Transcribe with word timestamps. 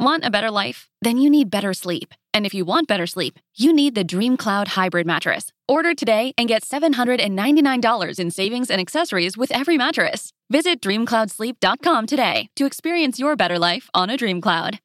Want 0.00 0.24
a 0.24 0.30
better 0.30 0.50
life? 0.50 0.88
Then 1.02 1.18
you 1.18 1.28
need 1.28 1.50
better 1.50 1.74
sleep. 1.74 2.14
And 2.32 2.46
if 2.46 2.54
you 2.54 2.64
want 2.64 2.88
better 2.88 3.06
sleep, 3.06 3.38
you 3.58 3.70
need 3.70 3.94
the 3.94 4.02
Dream 4.02 4.38
Cloud 4.38 4.68
Hybrid 4.68 5.06
Mattress. 5.06 5.52
Order 5.68 5.94
today 5.94 6.32
and 6.38 6.48
get 6.48 6.64
$799 6.64 8.18
in 8.18 8.30
savings 8.30 8.70
and 8.70 8.80
accessories 8.80 9.36
with 9.36 9.52
every 9.52 9.76
mattress. 9.76 10.32
Visit 10.48 10.80
dreamcloudsleep.com 10.80 12.06
today 12.06 12.48
to 12.56 12.64
experience 12.64 13.18
your 13.18 13.36
better 13.36 13.58
life 13.58 13.90
on 13.92 14.08
a 14.08 14.16
Dream 14.16 14.40
Cloud. 14.40 14.78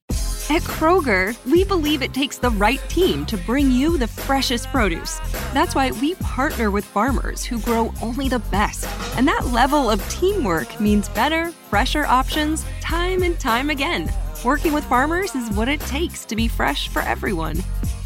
At 0.50 0.64
Kroger, 0.64 1.34
we 1.46 1.64
believe 1.64 2.02
it 2.02 2.14
takes 2.14 2.38
the 2.38 2.50
right 2.50 2.82
team 2.90 3.26
to 3.28 3.38
bring 3.38 3.72
you 3.72 3.98
the 3.98 4.10
freshest 4.10 4.68
produce. 4.68 5.20
That's 5.54 5.76
why 5.76 5.92
we 5.92 6.16
partner 6.16 6.72
with 6.72 6.84
farmers 6.84 7.46
who 7.46 7.62
grow 7.62 7.94
only 8.02 8.28
the 8.28 8.44
best. 8.52 8.86
And 9.18 9.26
that 9.30 9.46
level 9.46 9.90
of 9.90 10.08
teamwork 10.10 10.78
means 10.82 11.08
better, 11.08 11.52
fresher 11.70 12.04
options 12.06 12.66
time 12.82 13.24
and 13.24 13.40
time 13.40 13.70
again. 13.70 14.12
Working 14.44 14.74
with 14.74 14.84
farmers 14.86 15.34
is 15.36 15.50
what 15.52 15.68
it 15.68 15.80
takes 15.82 16.26
to 16.26 16.36
be 16.36 16.48
fresh 16.48 16.88
for 16.88 17.02
everyone. 17.02 17.58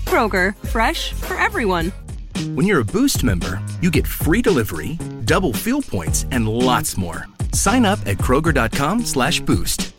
Kroger, 0.05 0.55
fresh 0.67 1.11
for 1.13 1.35
everyone. 1.35 1.91
When 2.55 2.65
you're 2.65 2.81
a 2.81 2.85
Boost 2.85 3.23
member, 3.23 3.61
you 3.81 3.91
get 3.91 4.07
free 4.07 4.41
delivery, 4.41 4.97
double 5.25 5.53
fuel 5.53 5.81
points, 5.81 6.25
and 6.31 6.47
lots 6.47 6.97
more. 6.97 7.25
Sign 7.53 7.85
up 7.85 7.99
at 8.05 8.17
Kroger.com 8.17 9.98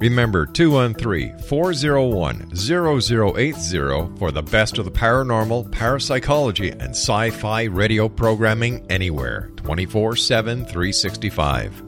Remember 0.00 0.46
213 0.46 1.38
401 1.40 2.56
0080 2.56 4.16
for 4.18 4.30
the 4.32 4.42
best 4.42 4.78
of 4.78 4.86
the 4.86 4.90
paranormal, 4.90 5.70
parapsychology, 5.70 6.70
and 6.70 6.90
sci 6.90 7.30
fi 7.30 7.64
radio 7.64 8.08
programming 8.08 8.86
anywhere 8.90 9.50
24 9.56 10.16
7 10.16 10.64
365. 10.64 11.82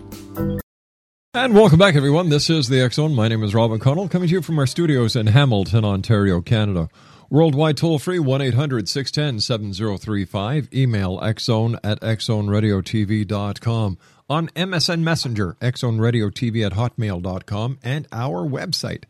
And 1.34 1.54
welcome 1.54 1.78
back, 1.78 1.94
everyone. 1.94 2.28
This 2.28 2.50
is 2.50 2.68
the 2.68 2.86
Zone. 2.90 3.14
My 3.14 3.28
name 3.28 3.42
is 3.42 3.54
Rob 3.54 3.70
McConnell, 3.70 4.10
coming 4.10 4.28
to 4.28 4.34
you 4.34 4.42
from 4.42 4.58
our 4.58 4.66
studios 4.66 5.16
in 5.16 5.28
Hamilton, 5.28 5.82
Ontario, 5.82 6.42
Canada. 6.42 6.90
Worldwide 7.30 7.78
toll 7.78 7.98
free 7.98 8.18
1 8.18 8.42
800 8.42 8.90
610 8.90 9.40
7035. 9.40 10.68
Email 10.74 11.18
xzone 11.20 11.78
at 11.82 11.98
xzoneradiotv.com. 12.02 13.96
On 14.32 14.48
MSN 14.56 15.00
Messenger, 15.00 15.58
xzoneradiotv 15.60 16.64
at 16.64 16.72
hotmail.com. 16.72 17.78
And 17.82 18.08
our 18.10 18.48
website, 18.48 19.04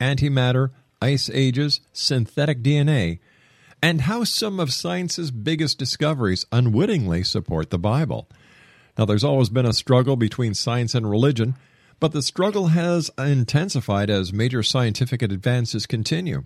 antimatter, 0.00 0.70
ice 1.02 1.28
ages, 1.28 1.80
synthetic 1.92 2.62
DNA, 2.62 3.18
and 3.82 4.02
how 4.02 4.22
some 4.22 4.60
of 4.60 4.72
science's 4.72 5.32
biggest 5.32 5.76
discoveries 5.76 6.46
unwittingly 6.52 7.24
support 7.24 7.70
the 7.70 7.80
Bible. 7.80 8.28
Now, 8.96 9.06
there's 9.06 9.24
always 9.24 9.48
been 9.48 9.66
a 9.66 9.72
struggle 9.72 10.14
between 10.14 10.54
science 10.54 10.94
and 10.94 11.10
religion, 11.10 11.56
but 11.98 12.12
the 12.12 12.22
struggle 12.22 12.68
has 12.68 13.10
intensified 13.18 14.08
as 14.08 14.32
major 14.32 14.62
scientific 14.62 15.20
advances 15.20 15.84
continue. 15.84 16.44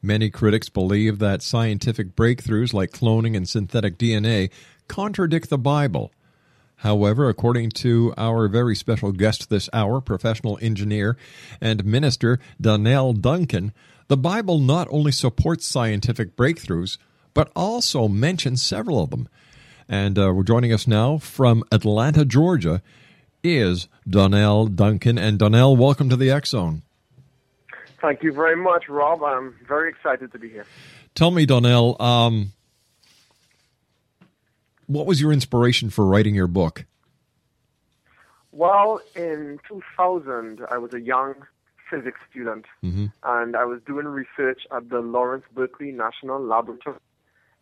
Many 0.00 0.30
critics 0.30 0.68
believe 0.68 1.18
that 1.18 1.42
scientific 1.42 2.14
breakthroughs 2.14 2.72
like 2.72 2.92
cloning 2.92 3.36
and 3.36 3.48
synthetic 3.48 3.98
DNA 3.98 4.50
contradict 4.86 5.50
the 5.50 5.58
Bible. 5.58 6.12
However, 6.76 7.28
according 7.28 7.70
to 7.70 8.14
our 8.16 8.46
very 8.46 8.76
special 8.76 9.10
guest 9.10 9.50
this 9.50 9.68
hour, 9.72 10.00
professional 10.00 10.56
engineer 10.62 11.16
and 11.60 11.84
minister 11.84 12.38
Donnell 12.60 13.12
Duncan, 13.12 13.72
the 14.06 14.16
Bible 14.16 14.60
not 14.60 14.86
only 14.92 15.10
supports 15.10 15.66
scientific 15.66 16.36
breakthroughs, 16.36 16.96
but 17.34 17.50
also 17.56 18.06
mentions 18.06 18.62
several 18.62 19.02
of 19.02 19.10
them. 19.10 19.28
And 19.88 20.16
uh, 20.16 20.32
we're 20.32 20.44
joining 20.44 20.72
us 20.72 20.86
now 20.86 21.18
from 21.18 21.64
Atlanta, 21.72 22.24
Georgia, 22.24 22.82
is 23.42 23.88
Donnell 24.08 24.68
Duncan. 24.68 25.18
And 25.18 25.40
Donnell, 25.40 25.76
welcome 25.76 26.08
to 26.10 26.16
the 26.16 26.30
X 26.30 26.50
Zone. 26.50 26.82
Thank 28.00 28.22
you 28.22 28.32
very 28.32 28.56
much, 28.56 28.88
Rob. 28.88 29.22
I'm 29.22 29.56
very 29.66 29.90
excited 29.90 30.32
to 30.32 30.38
be 30.38 30.48
here. 30.48 30.66
Tell 31.14 31.30
me, 31.30 31.46
Donnell, 31.46 32.00
um, 32.00 32.52
what 34.86 35.06
was 35.06 35.20
your 35.20 35.32
inspiration 35.32 35.90
for 35.90 36.06
writing 36.06 36.34
your 36.34 36.46
book? 36.46 36.84
Well, 38.52 39.00
in 39.14 39.60
2000, 39.68 40.62
I 40.70 40.78
was 40.78 40.94
a 40.94 41.00
young 41.00 41.34
physics 41.90 42.20
student, 42.30 42.66
mm-hmm. 42.84 43.06
and 43.22 43.56
I 43.56 43.64
was 43.64 43.80
doing 43.86 44.06
research 44.06 44.62
at 44.74 44.88
the 44.90 45.00
Lawrence 45.00 45.44
Berkeley 45.54 45.92
National 45.92 46.40
Laboratory 46.40 46.98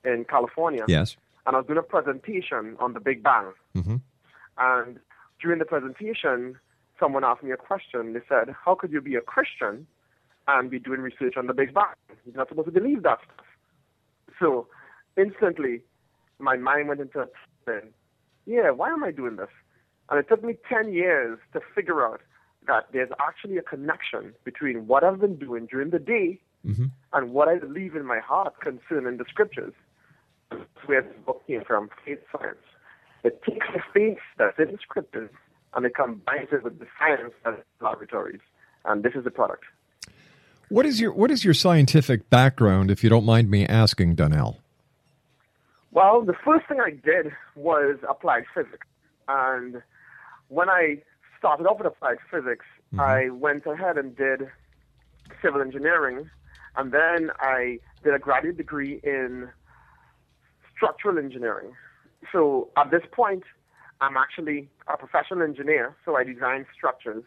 in 0.05 0.25
California. 0.29 0.85
Yes. 0.87 1.17
And 1.47 1.55
I 1.55 1.61
was 1.61 1.67
doing 1.67 1.79
a 1.79 1.83
presentation 1.83 2.77
on 2.79 2.93
the 2.93 3.01
Big 3.01 3.23
Bang. 3.23 3.53
Mm-hmm. 3.75 3.97
And 4.59 4.99
during 5.41 5.59
the 5.59 5.65
presentation, 5.65 6.59
someone 6.99 7.25
asked 7.25 7.43
me 7.43 7.53
a 7.53 7.57
question. 7.57 8.13
They 8.13 8.21
said, 8.29 8.55
How 8.65 8.75
could 8.75 8.91
you 8.91 9.01
be 9.01 9.15
a 9.15 9.21
Christian 9.21 9.87
and 10.49 10.71
be 10.71 10.79
doing 10.79 11.01
research 11.01 11.35
on 11.37 11.47
the 11.47 11.55
Big 11.55 11.75
Bang? 11.75 11.85
You're 12.25 12.37
not 12.37 12.49
supposed 12.49 12.67
to 12.67 12.73
believe 12.73 13.03
that 13.03 13.19
stuff. 13.25 13.47
So 14.41 14.69
instantly, 15.17 15.83
my 16.39 16.57
mind 16.57 16.89
went 16.89 17.01
into 17.01 17.29
saying, 17.67 17.93
Yeah, 18.47 18.71
why 18.71 18.91
am 18.91 19.05
I 19.05 19.11
doing 19.11 19.37
this? 19.37 19.49
And 20.11 20.19
it 20.19 20.29
took 20.29 20.45
me 20.45 20.57
10 20.69 20.93
years 20.93 21.39
to 21.53 21.61
figure 21.75 22.07
out 22.07 22.21
that 22.67 22.87
there's 22.93 23.11
actually 23.21 23.59
a 23.59 23.63
connection 23.63 24.35
between 24.45 24.87
what 24.87 25.05
I've 25.05 25.21
been 25.21 25.37
doing 25.37 25.67
during 25.67 25.91
the 25.91 25.99
day 25.99 26.41
mm-hmm. 26.67 26.87
and 27.13 27.31
what 27.33 27.49
I 27.49 27.59
believe 27.59 27.97
in 27.97 28.05
my 28.05 28.19
heart 28.19 28.55
concerning 28.61 29.19
the 29.19 29.25
scriptures. 29.29 29.73
That's 30.51 30.63
where 30.87 31.03
the 31.03 31.15
book 31.25 31.47
came 31.47 31.63
from, 31.65 31.91
faith 32.05 32.21
science. 32.33 32.59
It 33.25 33.43
takes 33.43 33.67
the 33.73 33.81
faith 33.93 34.19
that's 34.39 34.59
in 34.59 34.73
the 34.73 34.79
scriptures 34.81 35.31
and 35.75 35.85
it 35.85 35.95
combines 35.95 36.49
it 36.53 36.63
with 36.63 36.79
the 36.79 36.87
science 36.99 37.35
that's 37.45 37.59
in 37.59 37.87
laboratories. 37.87 38.41
And 38.85 39.03
this 39.03 39.15
is 39.15 39.25
the 39.25 39.31
product. 39.31 39.65
What 40.69 40.87
is 40.87 41.01
your 41.01 41.13
what 41.13 41.31
is 41.31 41.45
your 41.45 41.55
scientific 41.55 42.29
background, 42.29 42.91
if 42.91 43.05
you 43.05 43.11
don't 43.11 43.25
mind 43.25 43.51
me 43.51 43.67
asking, 43.67 44.17
Donnell? 44.17 44.59
Well, 45.93 46.23
the 46.23 46.35
first 46.45 46.67
thing 46.69 46.81
I 46.81 46.91
did 46.91 47.33
was 47.55 47.97
applied 48.09 48.45
physics. 48.55 48.87
And 49.29 49.83
when 50.49 50.69
I 50.69 51.03
started 51.39 51.67
off 51.67 51.79
with 51.79 51.87
applied 51.87 52.19
physics, 52.31 52.65
Mm-hmm. 52.95 53.01
I 53.01 53.31
went 53.31 53.67
ahead 53.67 53.99
and 53.99 54.17
did 54.17 54.49
civil 55.43 55.61
engineering, 55.61 56.31
and 56.77 56.93
then 56.93 57.31
I 57.41 57.79
did 58.05 58.15
a 58.15 58.19
graduate 58.19 58.57
degree 58.57 59.01
in 59.03 59.49
structural 60.75 61.19
engineering. 61.19 61.73
So 62.33 62.69
at 62.77 62.91
this 62.91 63.03
point, 63.11 63.43
I'm 64.01 64.17
actually 64.17 64.69
a 64.87 64.97
professional 64.97 65.43
engineer, 65.43 65.97
so 66.05 66.17
I 66.17 66.25
design 66.25 66.67
structures, 66.77 67.25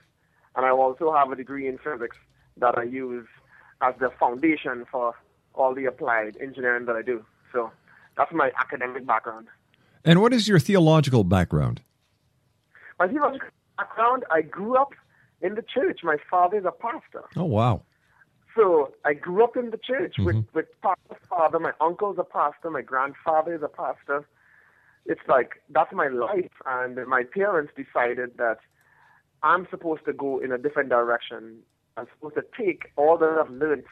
And 0.56 0.66
I 0.66 0.70
also 0.70 1.14
have 1.14 1.32
a 1.32 1.36
degree 1.36 1.68
in 1.68 1.78
physics 1.78 2.18
that 2.60 2.78
I 2.78 2.84
use 2.84 3.28
as 3.82 3.94
the 4.00 4.10
foundation 4.20 4.86
for 4.92 5.14
all 5.54 5.74
the 5.74 5.86
applied 5.86 6.38
engineering 6.42 6.86
that 6.86 6.96
I 6.96 7.02
do. 7.02 7.26
So 7.54 7.72
that's 8.18 8.32
my 8.34 8.52
academic 8.60 9.06
background. 9.06 9.48
And 10.06 10.22
what 10.22 10.34
is 10.34 10.48
your 10.48 10.60
theological 10.60 11.24
background? 11.24 11.82
My 13.00 13.08
theological 13.08 13.50
background, 13.78 14.24
I 14.32 14.42
grew 14.42 14.76
up 14.78 14.94
in 15.42 15.56
the 15.56 15.62
church. 15.62 16.02
My 16.04 16.18
father 16.30 16.58
is 16.58 16.66
a 16.66 16.72
pastor. 16.72 17.24
Oh, 17.36 17.46
wow. 17.46 17.84
So 18.56 18.94
I 19.06 19.14
grew 19.14 19.44
up 19.44 19.56
in 19.56 19.70
the 19.72 19.78
church 19.78 20.16
Mm-hmm. 20.18 20.26
with, 20.26 20.46
with 20.54 20.66
pastor's 20.82 21.26
father. 21.30 21.60
My 21.60 21.72
uncle's 21.80 22.18
a 22.20 22.24
pastor. 22.24 22.70
My 22.70 22.82
grandfather 22.82 23.56
is 23.56 23.64
a 23.64 23.68
pastor. 23.70 24.28
It's 25.06 25.22
like, 25.28 25.62
that's 25.70 25.94
my 25.94 26.08
life. 26.08 26.52
And 26.66 26.98
my 27.08 27.24
parents 27.24 27.72
decided 27.76 28.38
that 28.38 28.58
I'm 29.44 29.68
supposed 29.70 30.04
to 30.06 30.14
go 30.14 30.40
in 30.40 30.52
a 30.52 30.58
different 30.58 30.90
direction. 30.90 31.60
I'm 32.00 32.07
supposed 32.16 32.36
to 32.36 32.46
take 32.57 32.92
all 32.96 33.18
that 33.18 33.38
I've 33.40 33.51
learned 33.51 33.84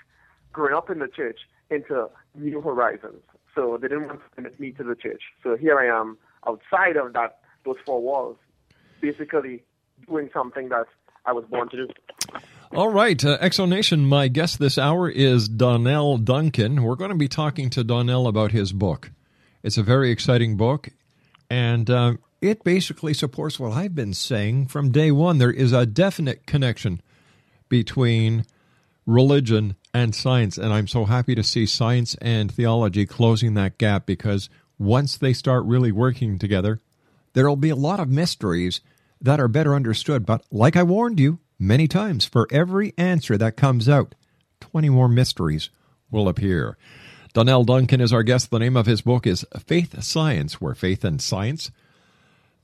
growing 0.53 0.73
up 0.73 0.89
in 0.89 0.99
the 0.99 1.07
church 1.07 1.39
into 1.69 2.09
new 2.35 2.61
horizons. 2.61 3.21
So 3.53 3.77
they 3.81 3.87
didn't 3.87 4.07
want 4.07 4.19
to 4.19 4.25
limit 4.37 4.59
me 4.59 4.71
to 4.73 4.83
the 4.83 4.95
church. 4.95 5.21
So 5.43 5.57
here 5.57 5.77
I 5.79 5.87
am 5.87 6.17
outside 6.47 6.95
of 6.95 7.13
that 7.13 7.39
those 7.65 7.75
four 7.85 8.01
walls, 8.01 8.37
basically 9.01 9.63
doing 10.07 10.29
something 10.33 10.69
that 10.69 10.85
I 11.25 11.33
was 11.33 11.43
born 11.45 11.69
to 11.69 11.87
do. 11.87 11.87
All 12.73 12.89
right, 12.89 13.23
uh, 13.23 13.37
Exonation, 13.39 14.05
my 14.05 14.27
guest 14.29 14.59
this 14.59 14.77
hour 14.77 15.09
is 15.09 15.49
Donnell 15.49 16.17
Duncan. 16.17 16.83
We're 16.83 16.95
going 16.95 17.11
to 17.11 17.17
be 17.17 17.27
talking 17.27 17.69
to 17.71 17.83
Donnell 17.83 18.27
about 18.27 18.51
his 18.51 18.71
book. 18.71 19.11
It's 19.63 19.77
a 19.77 19.83
very 19.83 20.11
exciting 20.11 20.55
book, 20.55 20.89
and 21.49 21.89
uh, 21.89 22.13
it 22.41 22.63
basically 22.63 23.13
supports 23.13 23.59
what 23.59 23.73
I've 23.73 23.95
been 23.95 24.13
saying 24.13 24.67
from 24.67 24.91
day 24.91 25.11
one. 25.11 25.39
There 25.39 25.51
is 25.51 25.73
a 25.73 25.85
definite 25.85 26.45
connection 26.45 27.01
between 27.69 28.45
religion 29.05 29.75
and 29.93 30.13
science, 30.13 30.57
and 30.57 30.73
I'm 30.73 30.87
so 30.87 31.05
happy 31.05 31.33
to 31.35 31.43
see 31.43 31.65
science 31.65 32.15
and 32.21 32.51
theology 32.51 33.05
closing 33.05 33.53
that 33.55 33.77
gap 33.77 34.05
because 34.05 34.49
once 34.77 35.17
they 35.17 35.33
start 35.33 35.65
really 35.65 35.91
working 35.91 36.37
together, 36.37 36.81
there 37.33 37.47
will 37.47 37.55
be 37.55 37.69
a 37.69 37.75
lot 37.75 37.99
of 37.99 38.09
mysteries 38.09 38.81
that 39.21 39.39
are 39.39 39.47
better 39.47 39.73
understood. 39.73 40.25
But 40.25 40.43
like 40.51 40.75
I 40.75 40.83
warned 40.83 41.19
you 41.19 41.39
many 41.57 41.87
times, 41.87 42.25
for 42.25 42.47
every 42.51 42.93
answer 42.97 43.37
that 43.37 43.57
comes 43.57 43.89
out, 43.89 44.13
20 44.59 44.89
more 44.89 45.07
mysteries 45.07 45.69
will 46.11 46.27
appear. 46.27 46.77
Donnell 47.33 47.63
Duncan 47.63 48.01
is 48.01 48.13
our 48.13 48.23
guest. 48.23 48.49
The 48.49 48.59
name 48.59 48.77
of 48.77 48.85
his 48.85 49.01
book 49.01 49.27
is 49.27 49.45
Faith 49.65 50.01
Science, 50.03 50.59
where 50.59 50.75
faith 50.75 51.03
and 51.03 51.21
science 51.21 51.71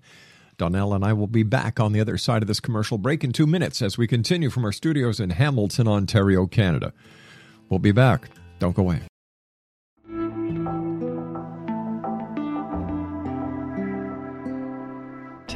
Donnell 0.57 0.93
and 0.93 1.05
I 1.05 1.13
will 1.13 1.27
be 1.27 1.43
back 1.43 1.79
on 1.79 1.93
the 1.93 2.01
other 2.01 2.17
side 2.17 2.41
of 2.41 2.47
this 2.47 2.59
commercial 2.59 2.97
break 2.97 3.23
in 3.23 3.31
two 3.31 3.47
minutes 3.47 3.81
as 3.81 3.97
we 3.97 4.07
continue 4.07 4.49
from 4.49 4.65
our 4.65 4.71
studios 4.71 5.19
in 5.19 5.29
Hamilton, 5.31 5.87
Ontario, 5.87 6.47
Canada. 6.47 6.93
We'll 7.69 7.79
be 7.79 7.91
back. 7.91 8.29
Don't 8.59 8.75
go 8.75 8.83
away. 8.83 9.01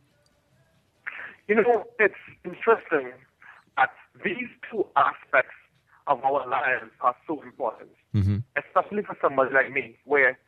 You 1.49 1.55
know, 1.55 1.87
it's 1.99 2.15
interesting 2.45 3.13
that 3.79 3.93
these 4.23 4.49
two 4.71 4.85
aspects 4.95 5.55
of 6.07 6.23
our 6.23 6.47
lives 6.47 6.91
are 7.01 7.17
so 7.27 7.41
important, 7.41 7.89
Mm-hmm. 8.15 8.39
especially 8.57 9.03
for 9.03 9.17
somebody 9.23 9.55
like 9.55 9.71
me, 9.71 9.97
where 10.05 10.39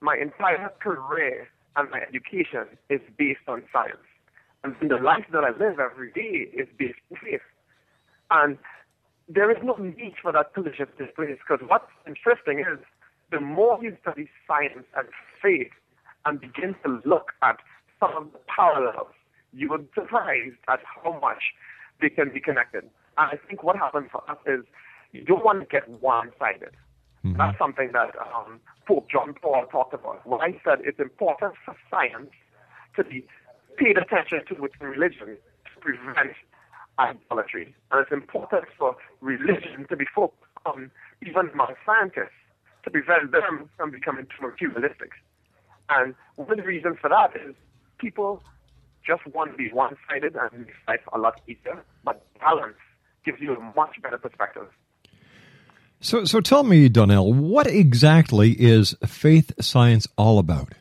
my 0.00 0.16
entire 0.16 0.70
career 0.80 1.48
and 1.76 1.90
my 1.90 2.00
education 2.00 2.66
is 2.88 3.00
based 3.18 3.46
on 3.48 3.62
science. 3.72 4.06
And 4.64 4.74
the 4.88 4.96
life 4.96 5.24
that 5.32 5.44
I 5.44 5.50
live 5.50 5.78
every 5.78 6.10
day 6.12 6.50
is 6.52 6.66
based 6.78 6.98
on 7.10 7.18
faith. 7.22 7.40
And 8.30 8.58
there 9.28 9.50
is 9.50 9.58
no 9.62 9.76
need 9.76 10.14
for 10.20 10.32
that 10.32 10.54
collision 10.54 10.86
to 10.98 11.06
place 11.14 11.38
because 11.46 11.64
what's 11.68 11.90
interesting 12.06 12.60
is 12.60 12.78
the 13.30 13.40
more 13.40 13.78
you 13.82 13.96
study 14.02 14.28
science 14.46 14.86
and 14.96 15.08
faith 15.42 15.72
and 16.24 16.40
begin 16.40 16.74
to 16.84 17.00
look 17.04 17.32
at 17.42 17.58
some 18.00 18.16
of 18.16 18.32
the 18.32 18.38
parallels, 18.54 19.12
you 19.52 19.68
will 19.68 19.78
be 19.78 19.88
surprised 19.94 20.56
at 20.68 20.80
how 21.02 21.18
much 21.20 21.42
they 22.00 22.08
can 22.08 22.32
be 22.32 22.40
connected. 22.40 22.82
And 23.18 23.30
I 23.32 23.36
think 23.48 23.62
what 23.62 23.76
happens 23.76 24.08
for 24.12 24.28
us 24.30 24.38
is 24.46 24.64
you 25.12 25.24
don't 25.24 25.44
want 25.44 25.60
to 25.60 25.66
get 25.66 25.88
one-sided. 27.34 27.38
That's 27.38 27.58
something 27.58 27.90
that 27.92 28.14
um, 28.18 28.60
Pope 28.86 29.08
John 29.10 29.34
Paul 29.40 29.66
talked 29.70 29.94
about. 29.94 30.26
When 30.26 30.40
I 30.40 30.60
said 30.64 30.78
it's 30.84 31.00
important 31.00 31.54
for 31.64 31.76
science 31.90 32.30
to 32.96 33.04
be 33.04 33.26
paid 33.76 33.98
attention 33.98 34.40
to 34.48 34.54
with 34.60 34.72
religion 34.80 35.36
to 35.36 35.80
prevent 35.80 36.32
idolatry. 36.98 37.74
And 37.90 38.00
it's 38.02 38.12
important 38.12 38.64
for 38.78 38.96
religion 39.20 39.86
to 39.88 39.96
be 39.96 40.06
focused 40.14 40.40
on, 40.64 40.90
even 41.26 41.50
among 41.52 41.74
scientists, 41.84 42.36
to 42.84 42.90
prevent 42.90 43.32
them 43.32 43.68
from 43.76 43.90
becoming 43.90 44.26
too 44.26 44.46
materialistic. 44.46 45.10
And 45.88 46.14
one 46.36 46.58
reasons 46.58 46.96
for 47.00 47.08
that 47.10 47.36
is 47.36 47.54
people 47.98 48.42
just 49.06 49.26
want 49.34 49.52
to 49.52 49.56
be 49.56 49.70
one-sided 49.72 50.34
and 50.36 50.66
makes 50.66 50.76
life 50.88 51.00
a 51.12 51.18
lot 51.18 51.40
easier, 51.46 51.84
but 52.04 52.24
balance 52.40 52.76
gives 53.24 53.40
you 53.40 53.54
a 53.54 53.60
much 53.76 54.00
better 54.02 54.18
perspective. 54.18 54.66
So, 56.00 56.24
so 56.24 56.40
tell 56.40 56.62
me, 56.62 56.88
Donnell, 56.88 57.32
what 57.32 57.66
exactly 57.66 58.52
is 58.52 58.94
faith 59.06 59.52
science 59.60 60.06
all 60.16 60.38
about? 60.38 60.74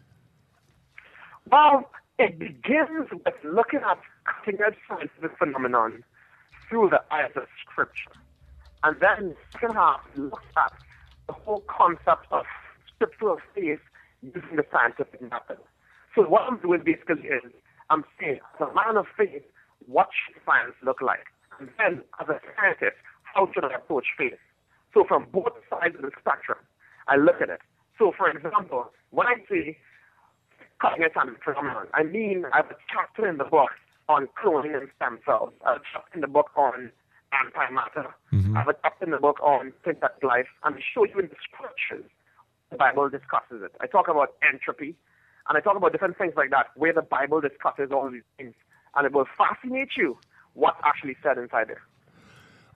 Well, 1.52 1.90
it 2.20 2.38
begins 2.38 3.10
with 3.12 3.34
looking 3.44 3.80
at 3.90 4.00
cutting-edge 4.26 4.76
scientific 4.88 5.38
phenomenon 5.38 6.04
through 6.70 6.90
the 6.90 7.02
eyes 7.14 7.32
of 7.36 7.44
Scripture. 7.62 8.12
And 8.84 8.98
then 9.00 9.30
the 9.30 9.36
second 9.54 9.76
half 9.76 10.02
looks 10.16 10.44
at 10.58 10.74
the 11.28 11.34
whole 11.34 11.64
concept 11.68 12.28
of 12.32 12.46
scriptural 12.94 13.38
faith 13.54 13.80
using 14.22 14.56
the 14.56 14.66
scientific 14.72 15.22
method. 15.22 15.58
So 16.14 16.24
what 16.24 16.44
I'm 16.44 16.58
doing 16.60 16.82
basically 16.86 17.28
is 17.28 17.52
I'm 17.90 18.04
saying, 18.20 18.40
as 18.56 18.68
a 18.68 18.74
man 18.74 18.98
of 18.98 19.06
faith, 19.18 19.44
what 19.88 20.10
should 20.14 20.42
science 20.46 20.76
look 20.84 21.02
like? 21.02 21.26
And 21.60 21.70
then, 21.78 22.04
as 22.20 22.30
a 22.30 22.40
scientist, 22.56 22.98
how 23.24 23.50
should 23.54 23.66
I 23.66 23.76
approach 23.76 24.06
faith? 24.18 24.34
So 24.96 25.04
from 25.04 25.28
both 25.32 25.52
sides 25.70 25.96
of 25.96 26.02
the 26.02 26.12
spectrum, 26.18 26.58
I 27.08 27.18
look 27.18 27.42
at 27.42 27.50
it. 27.50 27.60
So, 28.00 28.14
for 28.18 28.30
example, 28.30 28.92
when 29.12 29.28
I 29.28 29.36
say 29.50 29.78
cutting 30.82 31.06
scientific 31.14 31.44
phenomenon, 31.44 31.88
I 31.94 32.04
mean 32.04 32.46
I 32.52 32.58
have 32.58 32.72
a 32.72 32.78
chapter 32.92 33.28
in 33.28 33.38
the 33.38 33.44
book 33.44 33.72
on 34.08 34.28
cloning 34.42 34.76
and 34.76 34.88
stem 34.96 35.20
cells. 35.26 35.52
I 35.66 35.74
have 35.74 35.82
a 35.82 35.84
chapter 35.92 36.16
in 36.16 36.22
the 36.22 36.28
book 36.28 36.50
on 36.56 36.92
antimatter. 37.34 38.08
Mm-hmm. 38.34 38.56
I 38.56 38.60
have 38.60 38.70
a 38.70 38.76
chapter 38.82 39.06
in 39.06 39.12
the 39.12 39.18
book 39.18 39.40
on 39.44 39.74
synthetic 39.84 40.24
life, 40.24 40.48
and 40.64 40.76
I 40.76 40.80
show 40.94 41.04
you 41.04 41.20
in 41.20 41.28
the 41.28 41.36
scriptures 41.44 42.10
the 42.72 42.78
Bible 42.78 43.10
discusses 43.10 43.62
it. 43.64 43.76
I 43.82 43.88
talk 43.88 44.08
about 44.08 44.36
entropy, 44.42 44.96
and 45.50 45.58
I 45.58 45.62
talk 45.62 45.76
about 45.76 45.92
different 45.92 46.18
things 46.18 46.34
like 46.38 46.52
that, 46.52 46.68
where 46.76 46.94
the 46.94 47.02
Bible 47.02 47.42
discusses 47.42 47.90
all 47.92 48.10
these 48.10 48.28
things, 48.38 48.54
and 48.96 49.06
it 49.06 49.12
will 49.12 49.28
fascinate 49.38 49.98
you 49.98 50.18
what's 50.54 50.80
actually 50.84 51.18
said 51.22 51.38
inside 51.38 51.68
there. 51.68 51.84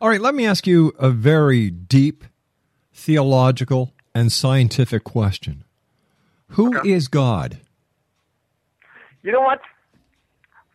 All 0.02 0.08
right, 0.08 0.22
let 0.22 0.34
me 0.34 0.46
ask 0.46 0.66
you 0.66 0.94
a 0.98 1.10
very 1.10 1.70
deep 1.70 2.24
theological 2.94 3.94
and 4.16 4.32
scientific 4.32 5.04
question. 5.04 5.66
Who 6.52 6.78
okay. 6.78 6.90
is 6.90 7.10
God? 7.10 7.58
You 9.24 9.34
know 9.34 9.42
what? 9.42 9.60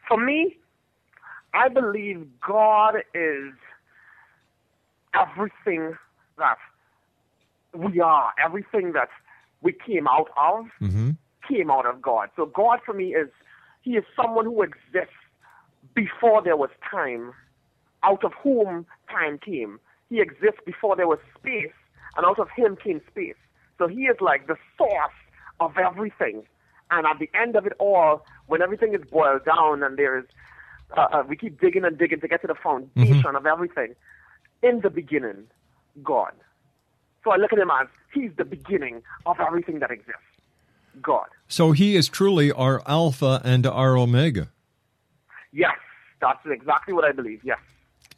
For 0.06 0.18
me, 0.18 0.58
I 1.54 1.70
believe 1.70 2.26
God 2.46 2.96
is 3.14 3.54
everything 5.14 5.96
that 6.36 6.58
we 7.74 8.00
are, 8.00 8.30
everything 8.44 8.92
that 8.92 9.08
we 9.62 9.72
came 9.72 10.06
out 10.06 10.28
of, 10.36 10.66
mm-hmm. 10.82 11.12
came 11.48 11.70
out 11.70 11.86
of 11.86 12.02
God. 12.02 12.28
So 12.36 12.44
God 12.44 12.80
for 12.84 12.92
me 12.92 13.14
is 13.14 13.30
He 13.80 13.92
is 13.92 14.04
someone 14.14 14.44
who 14.44 14.60
exists 14.60 15.16
before 15.94 16.42
there 16.42 16.58
was 16.58 16.68
time, 16.90 17.32
out 18.02 18.22
of 18.22 18.32
whom 18.42 18.84
time 19.14 19.38
came. 19.38 19.78
He 20.10 20.20
exists 20.20 20.60
before 20.64 20.96
there 20.96 21.08
was 21.08 21.18
space, 21.38 21.72
and 22.16 22.26
out 22.26 22.38
of 22.38 22.48
Him 22.56 22.76
came 22.76 23.00
space. 23.10 23.36
So 23.78 23.86
He 23.88 24.02
is 24.02 24.16
like 24.20 24.46
the 24.46 24.56
source 24.76 25.18
of 25.60 25.76
everything. 25.78 26.42
And 26.90 27.06
at 27.06 27.18
the 27.18 27.30
end 27.34 27.56
of 27.56 27.66
it 27.66 27.72
all, 27.78 28.24
when 28.46 28.62
everything 28.62 28.94
is 28.94 29.00
boiled 29.10 29.44
down 29.44 29.82
and 29.82 29.96
there 29.96 30.18
is, 30.18 30.24
uh, 30.96 31.06
uh, 31.12 31.22
we 31.28 31.36
keep 31.36 31.60
digging 31.60 31.84
and 31.84 31.98
digging 31.98 32.20
to 32.20 32.28
get 32.28 32.40
to 32.42 32.46
the 32.46 32.54
foundation 32.54 33.22
mm-hmm. 33.22 33.36
of 33.36 33.46
everything. 33.46 33.94
In 34.62 34.80
the 34.80 34.90
beginning, 34.90 35.44
God. 36.02 36.32
So 37.22 37.30
I 37.30 37.36
look 37.36 37.52
at 37.52 37.58
him 37.58 37.70
as 37.70 37.88
he's 38.12 38.30
the 38.36 38.44
beginning 38.44 39.02
of 39.26 39.36
everything 39.40 39.78
that 39.80 39.90
exists. 39.90 40.20
God. 41.02 41.26
So 41.48 41.72
he 41.72 41.96
is 41.96 42.08
truly 42.08 42.52
our 42.52 42.82
Alpha 42.86 43.40
and 43.44 43.66
our 43.66 43.96
Omega. 43.96 44.50
Yes, 45.52 45.78
that's 46.20 46.38
exactly 46.46 46.94
what 46.94 47.04
I 47.04 47.12
believe. 47.12 47.40
Yes. 47.44 47.58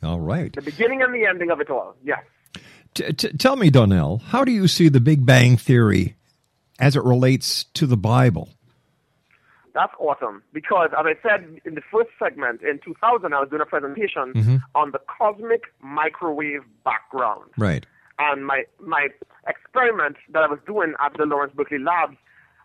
All 0.03 0.21
right. 0.21 0.53
The 0.55 0.63
beginning 0.63 1.03
and 1.03 1.15
the 1.15 1.27
ending 1.27 1.51
of 1.51 1.61
it 1.61 1.71
all. 1.71 1.95
Yes. 2.05 2.21
T- 2.95 3.13
t- 3.13 3.33
tell 3.33 3.57
me, 3.57 3.71
Donnell, 3.71 4.19
how 4.19 4.45
do 4.45 4.53
you 4.53 4.69
see 4.69 4.89
the 4.89 5.01
Big 5.01 5.27
Bang 5.27 5.57
Theory 5.57 6.17
as 6.79 6.97
it 6.97 7.05
relates 7.05 7.65
to 7.75 7.87
the 7.87 7.97
Bible? 7.97 8.49
That's 9.75 9.93
awesome 9.99 10.43
because, 10.55 10.89
as 10.99 11.05
I 11.05 11.15
said 11.23 11.61
in 11.67 11.75
the 11.75 11.83
first 11.93 12.09
segment 12.19 12.63
in 12.63 12.81
2000, 12.83 13.35
I 13.35 13.41
was 13.41 13.51
doing 13.51 13.61
a 13.61 13.67
presentation 13.67 14.33
mm-hmm. 14.33 14.57
on 14.75 14.93
the 14.93 15.01
cosmic 15.19 15.65
microwave 15.83 16.63
background. 16.83 17.51
Right. 17.59 17.85
And 18.19 18.47
my 18.47 18.65
my 18.81 19.09
experiment 19.47 20.17
that 20.33 20.43
I 20.43 20.47
was 20.47 20.59
doing 20.67 20.95
at 21.05 21.13
the 21.19 21.27
Lawrence 21.27 21.53
Berkeley 21.55 21.79
Labs 21.79 22.17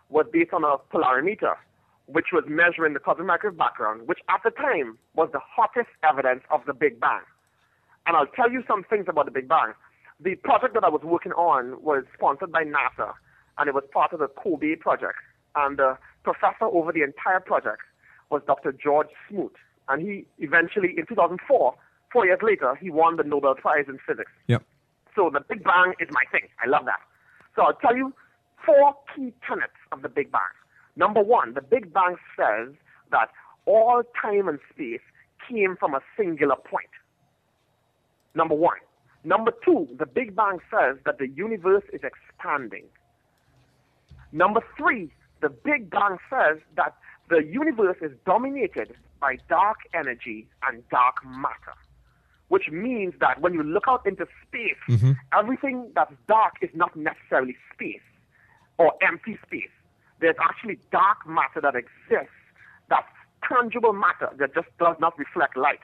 was 0.08 0.24
based 0.32 0.54
on 0.54 0.64
a 0.64 0.78
polarimeter, 0.90 1.56
which 2.06 2.26
was 2.32 2.44
measuring 2.46 2.94
the 2.94 3.00
cosmic 3.00 3.26
microwave 3.26 3.58
background, 3.58 4.06
which 4.06 4.18
at 4.28 4.40
the 4.44 4.50
time 4.50 4.98
was 5.14 5.28
the 5.32 5.40
hottest 5.40 5.90
evidence 6.02 6.42
of 6.50 6.60
the 6.66 6.74
Big 6.74 7.00
Bang. 7.00 7.22
And 8.06 8.16
I'll 8.16 8.26
tell 8.26 8.50
you 8.50 8.62
some 8.66 8.84
things 8.84 9.06
about 9.08 9.26
the 9.26 9.30
Big 9.30 9.48
Bang. 9.48 9.72
The 10.20 10.34
project 10.36 10.74
that 10.74 10.84
I 10.84 10.88
was 10.88 11.02
working 11.02 11.32
on 11.32 11.82
was 11.82 12.04
sponsored 12.14 12.52
by 12.52 12.64
NASA, 12.64 13.12
and 13.58 13.68
it 13.68 13.74
was 13.74 13.84
part 13.92 14.12
of 14.12 14.18
the 14.18 14.28
COBE 14.28 14.80
project. 14.80 15.18
And 15.54 15.78
the 15.78 15.98
professor 16.24 16.64
over 16.64 16.92
the 16.92 17.02
entire 17.02 17.40
project 17.40 17.82
was 18.30 18.42
Dr. 18.46 18.72
George 18.72 19.08
Smoot. 19.28 19.54
And 19.88 20.02
he 20.02 20.26
eventually, 20.38 20.94
in 20.96 21.06
2004, 21.06 21.74
four 22.12 22.26
years 22.26 22.38
later, 22.42 22.76
he 22.80 22.90
won 22.90 23.16
the 23.16 23.24
Nobel 23.24 23.54
Prize 23.54 23.84
in 23.88 23.98
Physics. 24.06 24.30
Yep. 24.48 24.62
So 25.14 25.30
the 25.32 25.40
Big 25.40 25.62
Bang 25.64 25.94
is 26.00 26.08
my 26.10 26.22
thing. 26.30 26.48
I 26.64 26.68
love 26.68 26.84
that. 26.86 27.00
So 27.54 27.62
I'll 27.62 27.74
tell 27.74 27.96
you 27.96 28.14
four 28.64 28.94
key 29.14 29.32
tenets 29.46 29.76
of 29.90 30.02
the 30.02 30.08
Big 30.08 30.32
Bang. 30.32 30.40
Number 30.96 31.22
one, 31.22 31.54
the 31.54 31.62
Big 31.62 31.92
Bang 31.92 32.16
says 32.36 32.74
that 33.10 33.28
all 33.66 34.02
time 34.20 34.48
and 34.48 34.58
space 34.72 35.00
came 35.48 35.76
from 35.76 35.94
a 35.94 36.00
singular 36.16 36.56
point. 36.56 36.90
Number 38.34 38.54
one. 38.54 38.78
Number 39.24 39.52
two, 39.64 39.88
the 39.98 40.06
Big 40.06 40.34
Bang 40.34 40.58
says 40.70 40.96
that 41.04 41.18
the 41.18 41.28
universe 41.28 41.84
is 41.92 42.00
expanding. 42.02 42.84
Number 44.32 44.60
three, 44.76 45.12
the 45.40 45.48
Big 45.48 45.90
Bang 45.90 46.18
says 46.28 46.58
that 46.76 46.96
the 47.28 47.44
universe 47.44 47.98
is 48.00 48.10
dominated 48.26 48.94
by 49.20 49.36
dark 49.48 49.78
energy 49.94 50.48
and 50.66 50.82
dark 50.88 51.16
matter, 51.24 51.76
which 52.48 52.68
means 52.70 53.14
that 53.20 53.40
when 53.40 53.54
you 53.54 53.62
look 53.62 53.84
out 53.86 54.04
into 54.06 54.26
space, 54.46 54.76
mm-hmm. 54.88 55.12
everything 55.32 55.90
that's 55.94 56.12
dark 56.26 56.54
is 56.60 56.70
not 56.74 56.96
necessarily 56.96 57.56
space 57.72 58.02
or 58.78 58.92
empty 59.02 59.38
space. 59.46 59.70
There's 60.22 60.36
actually 60.40 60.78
dark 60.92 61.26
matter 61.26 61.60
that 61.60 61.74
exists, 61.74 62.32
that's 62.88 63.08
tangible 63.46 63.92
matter 63.92 64.30
that 64.38 64.54
just 64.54 64.68
does 64.78 64.94
not 65.00 65.18
reflect 65.18 65.56
light. 65.56 65.80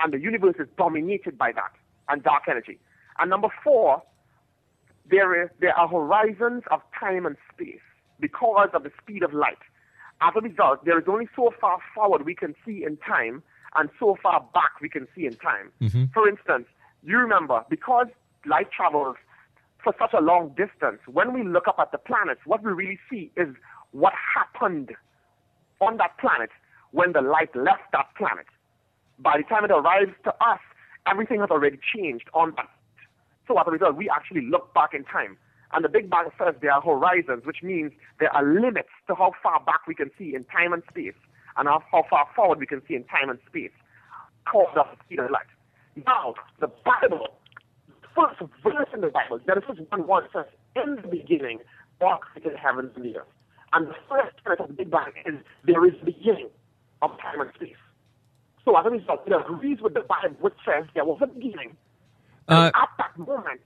And 0.00 0.12
the 0.12 0.18
universe 0.18 0.56
is 0.58 0.66
dominated 0.76 1.38
by 1.38 1.52
that 1.52 1.72
and 2.08 2.20
dark 2.20 2.42
energy. 2.48 2.80
And 3.20 3.30
number 3.30 3.48
four, 3.62 4.02
there, 5.08 5.44
is, 5.44 5.50
there 5.60 5.72
are 5.78 5.86
horizons 5.86 6.64
of 6.72 6.80
time 6.98 7.26
and 7.26 7.36
space 7.52 7.86
because 8.18 8.70
of 8.74 8.82
the 8.82 8.90
speed 9.00 9.22
of 9.22 9.32
light. 9.32 9.62
As 10.20 10.32
a 10.36 10.40
result, 10.40 10.84
there 10.84 10.98
is 10.98 11.04
only 11.06 11.28
so 11.36 11.54
far 11.60 11.78
forward 11.94 12.26
we 12.26 12.34
can 12.34 12.56
see 12.66 12.84
in 12.84 12.96
time 12.96 13.40
and 13.76 13.88
so 14.00 14.16
far 14.20 14.40
back 14.52 14.80
we 14.82 14.88
can 14.88 15.06
see 15.14 15.26
in 15.26 15.36
time. 15.36 15.70
Mm-hmm. 15.80 16.04
For 16.12 16.28
instance, 16.28 16.66
you 17.04 17.18
remember, 17.18 17.64
because 17.70 18.08
light 18.46 18.72
travels 18.72 19.16
for 19.82 19.94
such 19.98 20.12
a 20.12 20.20
long 20.20 20.50
distance, 20.50 21.00
when 21.06 21.32
we 21.32 21.42
look 21.42 21.68
up 21.68 21.76
at 21.78 21.92
the 21.92 21.98
planets, 21.98 22.40
what 22.44 22.62
we 22.62 22.72
really 22.72 22.98
see 23.10 23.30
is 23.36 23.48
what 23.92 24.12
happened 24.34 24.92
on 25.80 25.96
that 25.96 26.18
planet 26.18 26.50
when 26.92 27.12
the 27.12 27.20
light 27.20 27.54
left 27.54 27.92
that 27.92 28.06
planet. 28.16 28.46
By 29.18 29.38
the 29.38 29.44
time 29.44 29.64
it 29.64 29.70
arrives 29.70 30.12
to 30.24 30.30
us, 30.44 30.60
everything 31.06 31.40
has 31.40 31.50
already 31.50 31.78
changed 31.94 32.28
on 32.34 32.52
that. 32.56 32.68
So 33.48 33.58
as 33.58 33.64
a 33.66 33.70
result, 33.70 33.96
we 33.96 34.08
actually 34.08 34.46
look 34.46 34.72
back 34.74 34.94
in 34.94 35.04
time. 35.04 35.36
And 35.72 35.84
the 35.84 35.88
Big 35.88 36.10
Bang 36.10 36.28
says 36.38 36.54
there 36.60 36.72
are 36.72 36.82
horizons, 36.82 37.44
which 37.44 37.62
means 37.62 37.92
there 38.18 38.34
are 38.34 38.44
limits 38.44 38.88
to 39.06 39.14
how 39.14 39.32
far 39.42 39.60
back 39.64 39.86
we 39.86 39.94
can 39.94 40.10
see 40.18 40.34
in 40.34 40.44
time 40.44 40.72
and 40.72 40.82
space, 40.90 41.14
and 41.56 41.68
how, 41.68 41.82
far 41.90 42.26
forward 42.34 42.58
we 42.58 42.66
can 42.66 42.82
see 42.86 42.94
in 42.94 43.04
time 43.04 43.30
and 43.30 43.38
space, 43.46 43.70
called 44.50 44.68
the 44.74 44.84
speed 45.04 45.20
of 45.20 45.30
light. 45.30 45.46
Now, 46.06 46.34
the 46.60 46.68
Bible, 46.84 47.28
first 48.20 48.52
verse 48.62 48.88
in 48.94 49.00
the 49.00 49.08
Bible, 49.08 49.38
Genesis 49.46 49.84
1 49.88 50.06
1 50.06 50.22
says, 50.32 50.46
In 50.76 50.96
the 50.96 51.08
beginning, 51.08 51.60
God 52.00 52.20
created 52.20 52.56
heavens 52.56 52.92
and 52.96 53.04
the 53.04 53.18
earth. 53.18 53.26
And 53.72 53.88
the 53.88 53.94
first 54.08 54.36
tenet 54.42 54.60
of 54.60 54.68
the 54.68 54.74
Big 54.74 54.90
Bang 54.90 55.12
is 55.26 55.34
there 55.64 55.84
is 55.86 55.92
the 56.00 56.12
beginning 56.12 56.48
of 57.02 57.10
time 57.18 57.40
and 57.40 57.50
space. 57.54 57.76
So 58.64 58.76
as 58.76 58.84
a 58.86 58.90
result, 58.90 59.22
it 59.26 59.32
agrees 59.32 59.78
with 59.80 59.94
the 59.94 60.00
Bible, 60.00 60.36
which 60.40 60.54
says 60.64 60.86
there 60.94 61.04
was 61.04 61.18
a 61.22 61.26
beginning. 61.26 61.76
Uh, 62.48 62.70
at 62.74 62.88
that 62.98 63.18
moment, 63.18 63.60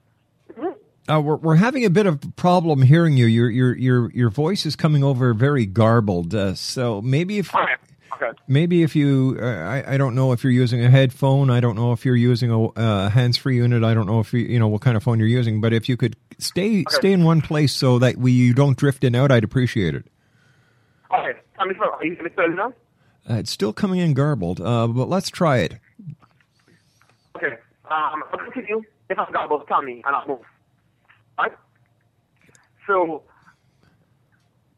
hmm, 0.55 1.13
uh, 1.13 1.21
we're 1.21 1.37
we're 1.37 1.57
having 1.57 1.85
a 1.85 1.91
bit 1.91 2.07
of 2.07 2.21
problem 2.37 2.83
hearing 2.83 3.17
you. 3.17 3.27
Your 3.27 3.51
your 3.51 3.77
your 3.77 4.11
your 4.13 4.31
voice 4.31 4.67
is 4.67 4.77
coming 4.77 5.03
over 5.03 5.33
very 5.35 5.67
garbled. 5.67 6.35
Uh, 6.35 6.55
so 6.55 7.01
maybe 7.01 7.39
if 7.39 7.55
okay. 7.55 7.75
Okay. 8.17 8.31
maybe 8.47 8.83
if 8.83 8.95
you, 8.95 9.39
uh, 9.41 9.45
I, 9.45 9.95
I 9.95 9.97
don't 9.97 10.15
know 10.15 10.33
if 10.33 10.45
you're 10.45 10.53
using 10.53 10.85
a 10.85 10.91
headphone. 10.91 11.51
I 11.51 11.61
don't 11.61 11.75
know 11.77 11.93
if 11.93 12.05
you're 12.05 12.17
using 12.17 12.51
a 12.51 12.67
uh, 12.69 13.09
hands-free 13.09 13.57
unit. 13.57 13.83
I 13.83 13.95
don't 13.95 14.07
know 14.07 14.21
if 14.21 14.33
you, 14.33 14.41
you 14.41 14.59
know 14.59 14.69
what 14.69 14.83
kind 14.83 14.97
of 14.97 15.03
phone 15.03 15.19
you're 15.19 15.29
using. 15.29 15.61
But 15.61 15.73
if 15.73 15.89
you 15.89 15.97
could 15.97 16.17
stay 16.39 16.81
Okay. 16.81 16.97
stay 16.97 17.13
in 17.13 17.25
one 17.25 17.41
place 17.41 17.73
so 17.73 17.99
that 17.99 18.17
we 18.17 18.33
you 18.33 18.55
don't 18.55 18.77
drift 18.77 19.05
in 19.05 19.15
and 19.15 19.23
out, 19.25 19.33
I'd 19.33 19.45
appreciate 19.45 19.95
it. 19.95 20.07
Okay. 21.13 21.39
Tell 21.57 21.67
me, 21.67 21.75
are 21.81 22.05
you 22.05 22.55
now? 22.55 22.73
Uh, 23.29 23.35
it's 23.35 23.51
still 23.51 23.73
coming 23.73 24.01
in 24.01 24.13
garbled, 24.13 24.61
uh, 24.61 24.87
but 24.87 25.09
let's 25.09 25.31
try 25.31 25.59
it. 25.59 25.75
Okay. 27.37 27.55
Um, 27.91 28.23
I'll 28.33 28.39
continue. 28.53 28.83
If 29.09 29.19
I'm 29.19 29.49
both, 29.49 29.67
tell 29.67 29.83
me, 29.83 30.03
and 30.07 30.17
I'll 30.17 30.27
move. 30.27 30.41
Right? 31.39 31.53
So, 32.87 33.23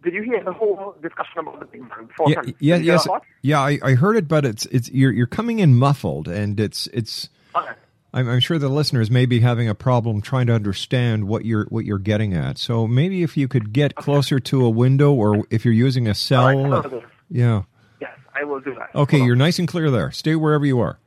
did 0.07 0.15
you 0.15 0.23
hear 0.23 0.41
the 0.45 0.53
whole 0.53 0.95
discussion 1.03 1.41
about 1.41 1.59
the 1.59 1.67
Big 1.67 1.81
Bang 1.89 2.07
before? 2.07 2.31
Yeah, 2.31 2.43
yeah, 2.61 2.77
yes, 2.77 3.09
yeah. 3.43 3.61
I, 3.61 3.81
I 3.83 3.95
heard 3.95 4.17
it, 4.17 4.29
but 4.29 4.45
it's 4.45 4.65
it's 4.67 4.89
you're 4.91 5.11
you're 5.11 5.27
coming 5.27 5.59
in 5.59 5.75
muffled, 5.75 6.29
and 6.29 6.59
it's 6.61 6.87
it's. 6.93 7.29
Okay. 7.57 7.73
I'm, 8.15 8.29
I'm 8.29 8.39
sure 8.39 8.57
the 8.57 8.69
listeners 8.69 9.11
may 9.11 9.27
be 9.27 9.41
having 9.41 9.69
a 9.69 9.75
problem 9.75 10.21
trying 10.21 10.47
to 10.47 10.53
understand 10.53 11.27
what 11.27 11.45
you're 11.45 11.65
what 11.71 11.85
you're 11.85 11.99
getting 11.99 12.35
at. 12.35 12.57
So 12.57 12.87
maybe 12.87 13.25
if 13.25 13.37
you 13.37 13.49
could 13.49 13.73
get 13.73 13.97
closer 13.97 14.39
to 14.39 14.65
a 14.65 14.71
window, 14.71 15.13
or 15.13 15.45
if 15.51 15.65
you're 15.65 15.75
using 15.75 16.07
a 16.07 16.15
cell, 16.15 16.47
right, 16.47 16.73
I'll 16.73 16.83
do 16.89 16.99
it. 16.99 17.05
yeah. 17.29 17.63
Yes, 18.01 18.17
I 18.41 18.45
will 18.45 18.61
do 18.61 18.75
that. 18.75 18.95
Okay, 18.95 19.19
Hold 19.19 19.27
you're 19.27 19.37
nice 19.37 19.59
and 19.59 19.67
clear 19.67 19.91
there. 19.91 20.13
Stay 20.13 20.37
wherever 20.37 20.65
you 20.65 20.79
are. 20.79 21.01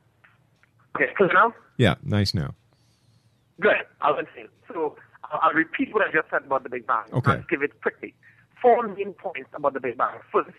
Okay, 0.94 1.06
clear 1.16 1.32
now? 1.32 1.54
Yeah, 1.78 1.94
nice 2.02 2.34
now. 2.34 2.54
Good. 3.60 3.76
I'll 4.02 4.14
continue. 4.16 4.50
So, 4.68 4.96
I'll, 5.24 5.40
I'll 5.42 5.52
repeat 5.54 5.94
what 5.94 6.06
I 6.06 6.12
just 6.12 6.28
said 6.30 6.42
about 6.44 6.64
the 6.64 6.68
Big 6.68 6.86
Bang. 6.86 7.04
Okay. 7.14 7.32
I'll 7.32 7.44
give 7.48 7.62
it 7.62 7.80
quickly. 7.80 8.14
Four 8.62 8.88
main 8.88 9.14
points 9.14 9.50
about 9.54 9.74
the 9.74 9.80
Big 9.80 9.96
Bang. 9.96 10.18
First, 10.32 10.50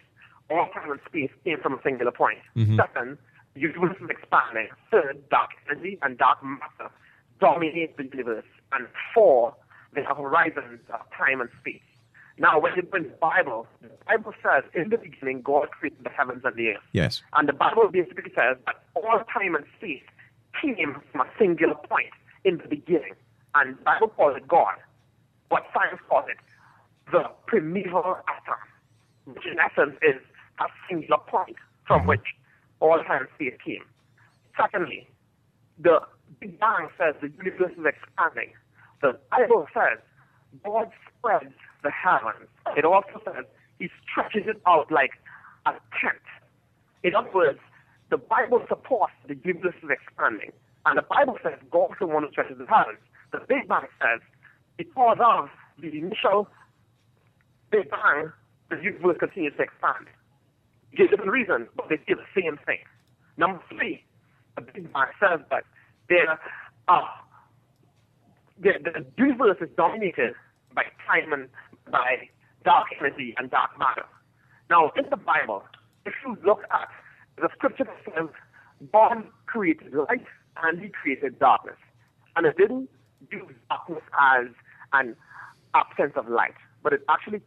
all 0.49 0.67
time 0.73 0.91
and 0.91 0.99
space 1.07 1.31
came 1.43 1.59
from 1.59 1.73
a 1.73 1.81
singular 1.83 2.11
point. 2.11 2.39
Mhm. 2.55 2.75
Second, 2.75 3.17
the 3.53 3.61
universe 3.61 3.97
is 4.01 4.09
expanding. 4.09 4.69
Third, 4.89 5.29
dark 5.29 5.51
energy 5.69 5.97
and 6.01 6.17
dark 6.17 6.43
matter 6.43 6.91
dominate 7.39 7.97
the 7.97 8.03
universe. 8.03 8.45
And 8.71 8.87
four, 9.13 9.55
there 9.93 10.07
are 10.07 10.15
horizons 10.15 10.79
of 10.89 11.01
time 11.11 11.41
and 11.41 11.49
space. 11.59 11.81
Now, 12.37 12.59
when 12.59 12.73
you 12.75 12.81
bring 12.81 13.03
the 13.03 13.09
Bible, 13.09 13.67
the 13.81 13.89
Bible 14.07 14.33
says, 14.41 14.63
in 14.73 14.89
the 14.89 14.97
beginning, 14.97 15.41
God 15.41 15.69
created 15.71 16.03
the 16.03 16.09
heavens 16.09 16.43
and 16.43 16.55
the 16.55 16.69
earth. 16.69 16.83
Yes. 16.93 17.21
And 17.33 17.47
the 17.47 17.53
Bible 17.53 17.89
basically 17.89 18.31
says 18.33 18.57
that 18.65 18.83
all 18.95 19.23
time 19.31 19.55
and 19.55 19.65
space 19.77 20.03
came 20.59 21.01
from 21.11 21.21
a 21.21 21.27
singular 21.37 21.75
point 21.75 22.09
in 22.43 22.57
the 22.57 22.67
beginning. 22.67 23.13
And 23.53 23.77
the 23.77 23.81
Bible 23.83 24.07
calls 24.07 24.37
it 24.37 24.47
God. 24.47 24.75
What 25.49 25.65
science 25.73 25.99
calls 26.07 26.25
it, 26.29 26.37
primeval 27.51 28.15
atom, 28.31 28.63
which 29.25 29.45
in 29.45 29.59
essence 29.59 29.97
is 30.01 30.15
a 30.61 30.65
singular 30.87 31.17
point 31.27 31.57
from 31.85 32.07
which 32.07 32.23
all 32.79 32.97
time 33.03 33.27
space 33.35 33.53
came. 33.63 33.83
Secondly, 34.55 35.09
the 35.77 35.99
Big 36.39 36.57
Bang 36.59 36.87
says 36.97 37.15
the 37.19 37.29
universe 37.43 37.73
is 37.77 37.85
expanding. 37.85 38.53
The 39.01 39.19
Bible 39.29 39.67
says 39.73 39.99
God 40.63 40.91
spreads 41.17 41.53
the 41.83 41.91
heavens. 41.91 42.47
It 42.77 42.85
also 42.85 43.19
says 43.25 43.43
He 43.79 43.89
stretches 44.09 44.47
it 44.47 44.61
out 44.65 44.89
like 44.89 45.11
a 45.65 45.71
tent. 45.99 46.23
In 47.03 47.15
other 47.15 47.31
words, 47.33 47.59
the 48.11 48.17
Bible 48.17 48.63
supports 48.69 49.13
the 49.27 49.35
universe 49.43 49.75
is 49.83 49.89
expanding. 49.89 50.53
And 50.85 50.97
the 50.97 51.03
Bible 51.03 51.37
says 51.43 51.59
God 51.69 51.91
is 51.91 51.97
the 51.99 52.07
one 52.07 52.23
who 52.23 52.31
stretches 52.31 52.57
the 52.57 52.65
heavens. 52.65 52.99
The 53.33 53.39
Big 53.49 53.67
Bang 53.67 53.87
says 53.99 54.21
because 54.77 55.17
of 55.19 55.49
the 55.81 55.89
initial 55.89 56.47
Big 57.71 57.89
Bang, 57.89 58.31
the 58.69 58.77
universe 58.77 59.17
continues 59.19 59.53
to 59.57 59.63
expand. 59.63 60.07
Give 60.95 61.09
different 61.09 61.31
reasons, 61.31 61.67
but 61.75 61.87
they 61.89 61.97
say 61.97 62.15
the 62.15 62.41
same 62.41 62.57
thing. 62.65 62.79
Number 63.37 63.61
three, 63.69 64.03
the 64.55 64.61
Big 64.61 64.91
Bang 64.91 65.07
says 65.19 65.39
that 65.49 65.63
there 66.09 66.39
are 66.87 67.09
the, 68.59 68.73
the 68.83 69.05
universe 69.17 69.57
is 69.61 69.69
dominated 69.75 70.33
by 70.75 70.83
time 71.07 71.33
and 71.33 71.47
by 71.89 72.29
dark 72.63 72.87
energy 72.99 73.33
and 73.37 73.49
dark 73.49 73.71
matter. 73.79 74.05
Now, 74.69 74.91
in 74.95 75.09
the 75.09 75.17
Bible, 75.17 75.63
if 76.05 76.13
you 76.23 76.37
look 76.45 76.61
at 76.71 76.89
the 77.37 77.49
scripture 77.55 77.85
that 77.85 78.13
says 78.13 78.29
God 78.91 79.23
created 79.45 79.93
light 79.93 80.25
and 80.63 80.81
he 80.81 80.89
created 80.89 81.39
darkness. 81.39 81.77
And 82.35 82.45
it 82.45 82.57
didn't 82.57 82.89
use 83.31 83.53
darkness 83.69 84.03
as 84.19 84.47
an 84.93 85.15
absence 85.73 86.13
of 86.15 86.27
light, 86.29 86.55
but 86.83 86.93
it 86.93 87.03
actually 87.09 87.41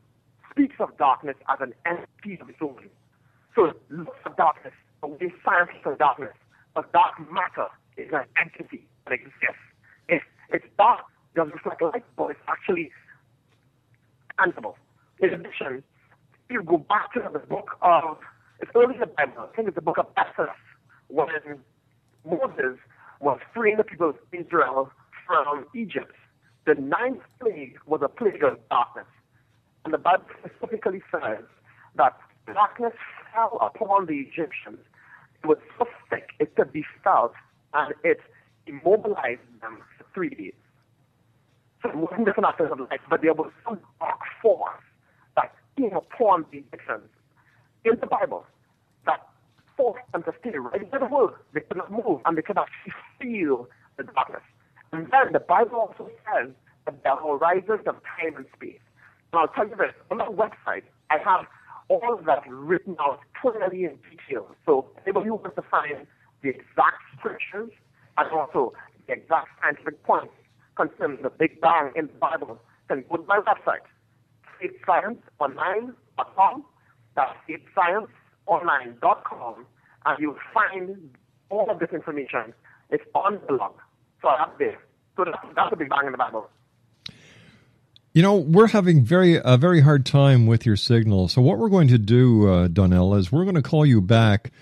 speaks 0.54 0.76
of 0.78 0.96
darkness 0.96 1.36
as 1.48 1.58
an 1.60 1.74
entity 1.84 2.40
of 2.40 2.48
its 2.48 2.58
own. 2.62 2.88
So 3.54 3.66
it 3.66 3.82
looks 3.90 4.18
at 4.24 4.36
darkness 4.36 4.72
the 5.00 5.08
way 5.08 5.32
science 5.44 5.70
at 5.84 5.98
darkness, 5.98 6.32
but 6.74 6.90
dark 6.92 7.18
matter 7.30 7.68
is 7.96 8.10
an 8.12 8.24
entity 8.40 8.86
that 9.04 9.14
exists. 9.14 9.62
It's, 10.08 10.24
it's 10.50 10.64
dark, 10.78 11.00
doesn't 11.34 11.54
reflect 11.54 11.82
light, 11.82 12.04
but 12.16 12.30
it's 12.30 12.40
actually 12.48 12.90
tangible. 14.38 14.76
In 15.20 15.30
addition, 15.30 15.82
if 16.48 16.50
you 16.50 16.62
go 16.62 16.78
back 16.78 17.12
to 17.14 17.20
the 17.32 17.38
book 17.38 17.76
of, 17.82 18.18
it's 18.60 18.70
early 18.74 18.94
in 18.94 19.00
the 19.00 19.06
Bible, 19.06 19.48
I 19.52 19.56
think 19.56 19.68
it's 19.68 19.74
the 19.74 19.82
book 19.82 19.98
of 19.98 20.06
Exodus, 20.16 20.54
when 21.08 21.28
Moses 22.24 22.78
was 23.20 23.38
freeing 23.54 23.76
the 23.76 23.84
people 23.84 24.10
of 24.10 24.16
Israel 24.32 24.90
from 25.26 25.66
Egypt. 25.74 26.14
The 26.66 26.74
ninth 26.74 27.20
plague 27.40 27.76
was 27.86 28.00
a 28.02 28.08
plague 28.08 28.42
of 28.42 28.58
darkness. 28.70 29.06
And 29.84 29.92
the 29.92 29.98
Bible 29.98 30.24
specifically 30.38 31.02
says 31.10 31.44
that 31.96 32.18
darkness 32.46 32.94
fell 33.34 33.58
upon 33.60 34.06
the 34.06 34.14
Egyptians. 34.14 34.78
It 35.42 35.46
was 35.46 35.58
so 35.78 35.86
thick 36.10 36.30
it 36.38 36.56
could 36.56 36.72
be 36.72 36.84
felt, 37.02 37.34
and 37.74 37.94
it 38.02 38.20
immobilized 38.66 39.40
them 39.60 39.78
for 39.98 40.06
three 40.14 40.30
days. 40.30 40.54
So 41.82 41.90
it 41.90 41.96
wasn't 41.96 42.26
just 42.26 42.38
an 42.38 42.44
absence 42.46 42.70
of 42.72 42.80
light, 42.80 43.00
but 43.10 43.20
there 43.20 43.34
was 43.34 43.50
some 43.64 43.78
dark 44.00 44.20
force 44.40 44.80
that 45.36 45.52
came 45.76 45.92
upon 45.92 46.46
the 46.50 46.58
Egyptians 46.58 47.10
in 47.84 47.98
the 48.00 48.06
Bible 48.06 48.46
that 49.04 49.20
forced 49.76 50.10
them 50.12 50.22
to 50.22 50.32
stay 50.40 50.56
right 50.56 50.90
where 50.90 51.00
they 51.00 51.06
were. 51.06 51.34
They 51.52 51.60
could 51.60 51.76
not 51.76 51.92
move, 51.92 52.20
and 52.24 52.38
they 52.38 52.42
could 52.42 52.56
actually 52.56 52.94
feel 53.20 53.68
the 53.98 54.04
darkness. 54.04 54.42
And 54.92 55.10
then 55.10 55.32
the 55.32 55.40
Bible 55.40 55.76
also 55.76 56.10
says 56.24 56.50
that 56.86 57.02
there 57.02 57.12
are 57.12 57.38
horizons 57.38 57.86
of 57.86 57.96
time 58.16 58.36
and 58.36 58.46
space. 58.56 58.80
And 59.34 59.40
I'll 59.40 59.48
tell 59.48 59.66
you 59.66 59.74
this, 59.74 59.90
on 60.12 60.20
our 60.20 60.30
website, 60.30 60.84
I 61.10 61.18
have 61.18 61.46
all 61.88 62.14
of 62.16 62.24
that 62.26 62.44
written 62.48 62.94
out 63.00 63.18
clearly 63.42 63.82
in 63.82 63.98
detail. 64.08 64.46
So 64.64 64.86
anybody 65.04 65.26
who 65.26 65.34
wants 65.34 65.56
to 65.56 65.62
find 65.68 66.06
the 66.44 66.50
exact 66.50 67.02
scriptures 67.18 67.72
and 68.16 68.30
also 68.30 68.74
the 69.08 69.14
exact 69.14 69.48
scientific 69.60 70.00
points 70.04 70.32
concerning 70.76 71.20
the 71.20 71.30
Big 71.30 71.60
Bang 71.60 71.90
in 71.96 72.06
the 72.06 72.12
Bible 72.12 72.60
can 72.86 73.02
go 73.10 73.16
to 73.16 73.24
my 73.26 73.40
website, 73.40 73.82
faithscienceonline.com. 74.62 76.64
That's 77.16 77.36
faithscienceonline.com, 77.50 79.66
and 80.06 80.18
you'll 80.20 80.38
find 80.54 81.10
all 81.50 81.68
of 81.68 81.80
this 81.80 81.90
information. 81.92 82.54
It's 82.90 83.02
on 83.16 83.40
the 83.48 83.56
blog. 83.56 83.72
So 84.22 84.28
that's 84.38 84.56
there. 84.60 84.78
So 85.16 85.24
that's 85.24 85.70
the 85.70 85.76
Big 85.76 85.88
Bang 85.88 86.06
in 86.06 86.12
the 86.12 86.18
Bible. 86.18 86.48
You 88.14 88.22
know, 88.22 88.36
we're 88.36 88.68
having 88.68 89.04
very 89.04 89.40
a 89.44 89.56
very 89.56 89.80
hard 89.80 90.06
time 90.06 90.46
with 90.46 90.64
your 90.64 90.76
signal. 90.76 91.26
So 91.26 91.42
what 91.42 91.58
we're 91.58 91.68
going 91.68 91.88
to 91.88 91.98
do, 91.98 92.48
uh, 92.48 92.68
Donnell, 92.68 93.16
is 93.16 93.32
we're 93.32 93.42
going 93.42 93.56
to 93.56 93.62
call 93.62 93.84
you 93.84 94.00
back 94.00 94.52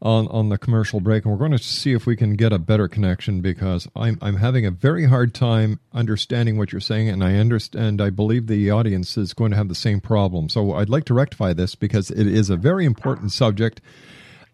on 0.00 0.28
on 0.28 0.48
the 0.48 0.56
commercial 0.56 1.00
break, 1.00 1.24
and 1.24 1.32
we're 1.32 1.38
going 1.40 1.50
to 1.50 1.58
see 1.58 1.92
if 1.92 2.06
we 2.06 2.14
can 2.14 2.36
get 2.36 2.52
a 2.52 2.58
better 2.60 2.86
connection 2.86 3.40
because 3.40 3.88
I'm 3.96 4.16
I'm 4.22 4.36
having 4.36 4.64
a 4.64 4.70
very 4.70 5.06
hard 5.06 5.34
time 5.34 5.80
understanding 5.92 6.56
what 6.56 6.70
you're 6.70 6.80
saying, 6.80 7.08
and 7.08 7.24
I 7.24 7.34
understand. 7.34 8.00
I 8.00 8.10
believe 8.10 8.46
the 8.46 8.70
audience 8.70 9.16
is 9.18 9.34
going 9.34 9.50
to 9.50 9.56
have 9.56 9.66
the 9.66 9.74
same 9.74 10.00
problem. 10.00 10.48
So 10.48 10.74
I'd 10.74 10.88
like 10.88 11.06
to 11.06 11.14
rectify 11.14 11.52
this 11.52 11.74
because 11.74 12.12
it 12.12 12.28
is 12.28 12.48
a 12.48 12.56
very 12.56 12.84
important 12.84 13.32
subject. 13.32 13.80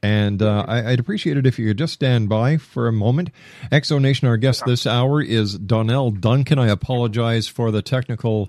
And 0.06 0.40
uh, 0.40 0.64
I, 0.68 0.92
I'd 0.92 1.00
appreciate 1.00 1.36
it 1.36 1.46
if 1.46 1.58
you 1.58 1.66
could 1.66 1.78
just 1.78 1.94
stand 1.94 2.28
by 2.28 2.58
for 2.58 2.86
a 2.86 2.92
moment. 2.92 3.30
Exonation, 3.72 4.28
our 4.28 4.36
guest 4.36 4.62
this 4.64 4.86
hour 4.86 5.20
is 5.20 5.58
Donnell 5.58 6.12
Duncan. 6.12 6.60
I 6.60 6.68
apologize 6.68 7.48
for 7.48 7.72
the 7.72 7.82
technical 7.82 8.48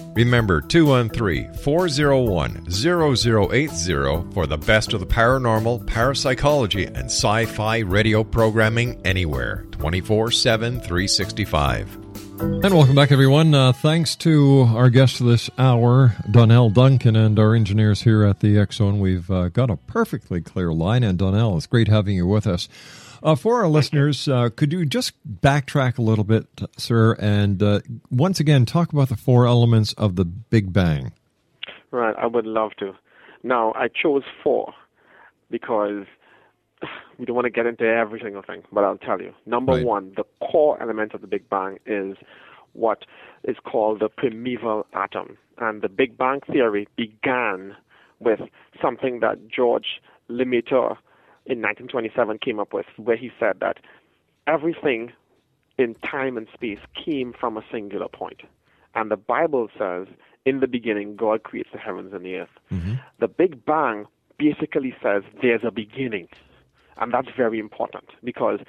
Remember 0.13 0.59
213 0.59 1.53
401 1.53 2.69
0080 2.69 4.33
for 4.33 4.45
the 4.45 4.57
best 4.57 4.91
of 4.91 4.99
the 4.99 5.05
paranormal, 5.05 5.87
parapsychology, 5.87 6.85
and 6.85 7.05
sci 7.05 7.45
fi 7.45 7.77
radio 7.79 8.21
programming 8.23 8.99
anywhere 9.05 9.65
24 9.71 10.31
7 10.31 10.79
365. 10.81 11.97
And 12.41 12.73
welcome 12.73 12.95
back, 12.95 13.11
everyone. 13.11 13.53
Uh, 13.53 13.71
thanks 13.71 14.15
to 14.17 14.67
our 14.73 14.89
guest 14.89 15.23
this 15.23 15.49
hour, 15.57 16.15
Donnell 16.31 16.71
Duncan, 16.71 17.15
and 17.15 17.37
our 17.37 17.53
engineers 17.53 18.01
here 18.01 18.23
at 18.23 18.39
the 18.39 18.67
Zone. 18.71 18.99
We've 18.99 19.29
uh, 19.29 19.49
got 19.49 19.69
a 19.69 19.77
perfectly 19.77 20.41
clear 20.41 20.73
line. 20.73 21.03
And 21.03 21.19
Donnell, 21.19 21.55
it's 21.55 21.67
great 21.67 21.87
having 21.87 22.15
you 22.15 22.25
with 22.25 22.47
us. 22.47 22.67
Uh, 23.23 23.35
for 23.35 23.61
our 23.61 23.67
listeners, 23.67 24.27
uh, 24.27 24.49
could 24.55 24.73
you 24.73 24.85
just 24.85 25.13
backtrack 25.41 25.97
a 25.97 26.01
little 26.01 26.23
bit, 26.23 26.47
sir, 26.77 27.13
and 27.19 27.61
uh, 27.61 27.79
once 28.09 28.39
again 28.39 28.65
talk 28.65 28.91
about 28.91 29.09
the 29.09 29.15
four 29.15 29.45
elements 29.45 29.93
of 29.93 30.15
the 30.15 30.25
Big 30.25 30.73
Bang? 30.73 31.11
Right, 31.91 32.15
I 32.17 32.25
would 32.25 32.47
love 32.47 32.71
to. 32.79 32.93
Now, 33.43 33.73
I 33.75 33.87
chose 33.89 34.23
four 34.43 34.73
because 35.51 36.05
we 37.19 37.25
don't 37.25 37.35
want 37.35 37.45
to 37.45 37.51
get 37.51 37.67
into 37.67 37.83
every 37.85 38.19
single 38.23 38.41
thing, 38.41 38.63
but 38.71 38.83
I'll 38.83 38.97
tell 38.97 39.21
you. 39.21 39.33
Number 39.45 39.73
Right. 39.73 39.85
one, 39.85 40.13
the 40.15 40.23
core 40.39 40.81
element 40.81 41.13
of 41.13 41.21
the 41.21 41.27
Big 41.27 41.47
Bang 41.49 41.77
is 41.85 42.17
what 42.73 43.05
is 43.43 43.57
called 43.63 43.99
the 43.99 44.09
primeval 44.09 44.87
atom. 44.93 45.37
And 45.59 45.81
the 45.83 45.89
Big 45.89 46.17
Bang 46.17 46.39
theory 46.51 46.87
began 46.95 47.75
with 48.19 48.39
something 48.81 49.19
that 49.19 49.47
George 49.47 50.01
Lemaitre 50.29 50.97
in 51.45 51.61
1927 51.61 52.37
came 52.39 52.59
up 52.59 52.73
with, 52.73 52.85
where 52.97 53.17
he 53.17 53.31
said 53.39 53.57
that 53.61 53.77
everything 54.47 55.11
in 55.77 55.95
time 55.95 56.37
and 56.37 56.47
space 56.53 56.79
came 56.93 57.33
from 57.37 57.57
a 57.57 57.63
singular 57.71 58.07
point. 58.07 58.41
And 58.93 59.09
the 59.09 59.17
Bible 59.17 59.69
says, 59.77 60.07
in 60.45 60.59
the 60.59 60.67
beginning, 60.67 61.15
God 61.15 61.43
creates 61.43 61.69
the 61.71 61.79
heavens 61.79 62.13
and 62.13 62.25
the 62.25 62.35
earth. 62.35 62.49
Mm-hmm. 62.71 62.95
The 63.19 63.27
Big 63.27 63.63
Bang 63.65 64.05
basically 64.37 64.93
says 65.01 65.23
there's 65.41 65.61
a 65.63 65.71
beginning. 65.71 66.27
And 67.01 67.11
that's 67.11 67.29
very 67.35 67.59
important 67.59 68.05
because 68.23 68.59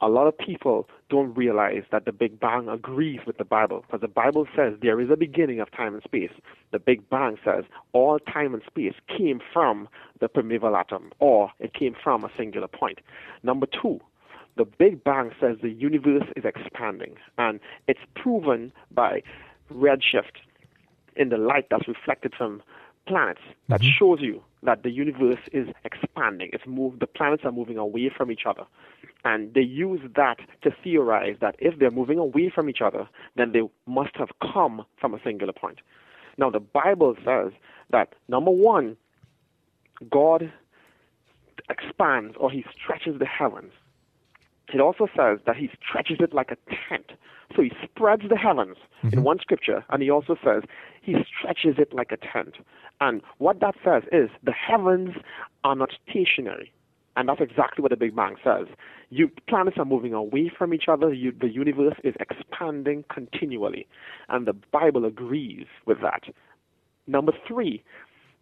a 0.00 0.08
lot 0.08 0.28
of 0.28 0.38
people 0.38 0.88
don't 1.10 1.34
realize 1.34 1.82
that 1.90 2.04
the 2.04 2.12
Big 2.12 2.38
Bang 2.38 2.68
agrees 2.68 3.18
with 3.26 3.36
the 3.36 3.44
Bible. 3.44 3.84
Because 3.84 4.00
the 4.00 4.08
Bible 4.08 4.46
says 4.56 4.74
there 4.80 5.00
is 5.00 5.10
a 5.10 5.16
beginning 5.16 5.58
of 5.58 5.72
time 5.72 5.94
and 5.94 6.02
space. 6.04 6.30
The 6.70 6.78
Big 6.78 7.10
Bang 7.10 7.36
says 7.44 7.64
all 7.92 8.20
time 8.20 8.54
and 8.54 8.62
space 8.64 8.94
came 9.08 9.40
from 9.52 9.88
the 10.20 10.28
primeval 10.28 10.76
atom, 10.76 11.10
or 11.18 11.50
it 11.58 11.74
came 11.74 11.96
from 12.00 12.22
a 12.24 12.30
singular 12.38 12.68
point. 12.68 13.00
Number 13.42 13.66
two, 13.66 14.00
the 14.56 14.64
Big 14.64 15.02
Bang 15.02 15.32
says 15.40 15.56
the 15.60 15.70
universe 15.70 16.28
is 16.36 16.44
expanding, 16.44 17.16
and 17.38 17.58
it's 17.88 18.00
proven 18.14 18.72
by 18.92 19.20
redshift 19.72 20.38
in 21.16 21.28
the 21.28 21.38
light 21.38 21.66
that's 21.70 21.88
reflected 21.88 22.34
from 22.38 22.62
planets 23.06 23.40
that 23.68 23.80
mm-hmm. 23.80 23.90
shows 23.98 24.18
you 24.20 24.42
that 24.62 24.82
the 24.82 24.90
universe 24.90 25.40
is 25.52 25.68
expanding. 25.84 26.50
It's 26.52 26.66
moved, 26.66 27.00
the 27.00 27.06
planets 27.06 27.44
are 27.44 27.52
moving 27.52 27.78
away 27.78 28.10
from 28.14 28.30
each 28.30 28.42
other. 28.46 28.64
And 29.24 29.52
they 29.54 29.62
use 29.62 30.00
that 30.16 30.38
to 30.62 30.70
theorize 30.82 31.36
that 31.40 31.56
if 31.58 31.78
they're 31.78 31.90
moving 31.90 32.18
away 32.18 32.50
from 32.54 32.68
each 32.68 32.80
other, 32.80 33.08
then 33.36 33.52
they 33.52 33.62
must 33.86 34.16
have 34.16 34.28
come 34.40 34.84
from 34.98 35.14
a 35.14 35.18
singular 35.22 35.52
point. 35.52 35.80
Now, 36.38 36.50
the 36.50 36.60
Bible 36.60 37.16
says 37.24 37.52
that, 37.90 38.14
number 38.28 38.50
one, 38.50 38.96
God 40.10 40.52
expands 41.68 42.34
or 42.38 42.50
he 42.50 42.64
stretches 42.74 43.18
the 43.18 43.26
heavens. 43.26 43.72
It 44.72 44.80
also 44.80 45.06
says 45.16 45.38
that 45.46 45.56
he 45.56 45.70
stretches 45.82 46.18
it 46.20 46.32
like 46.32 46.50
a 46.50 46.56
tent. 46.88 47.12
So 47.56 47.62
he 47.62 47.72
spreads 47.82 48.22
the 48.28 48.36
heavens 48.36 48.76
in 49.02 49.10
mm-hmm. 49.10 49.22
one 49.22 49.38
scripture, 49.40 49.84
and 49.90 50.02
he 50.02 50.10
also 50.10 50.36
says 50.44 50.62
he 51.02 51.16
stretches 51.26 51.76
it 51.78 51.92
like 51.92 52.12
a 52.12 52.16
tent. 52.16 52.56
And 53.00 53.22
what 53.38 53.60
that 53.60 53.74
says 53.84 54.04
is 54.12 54.30
the 54.44 54.52
heavens 54.52 55.16
are 55.64 55.74
not 55.74 55.90
stationary. 56.08 56.72
And 57.16 57.28
that's 57.28 57.40
exactly 57.40 57.82
what 57.82 57.90
the 57.90 57.96
Big 57.96 58.14
Bang 58.14 58.36
says. 58.42 58.66
You, 59.10 59.30
planets 59.48 59.78
are 59.78 59.84
moving 59.84 60.14
away 60.14 60.50
from 60.56 60.72
each 60.72 60.84
other. 60.88 61.12
You, 61.12 61.32
the 61.38 61.48
universe 61.48 61.96
is 62.04 62.14
expanding 62.20 63.04
continually. 63.12 63.88
And 64.28 64.46
the 64.46 64.52
Bible 64.52 65.04
agrees 65.04 65.66
with 65.86 66.00
that. 66.02 66.22
Number 67.08 67.32
three, 67.46 67.82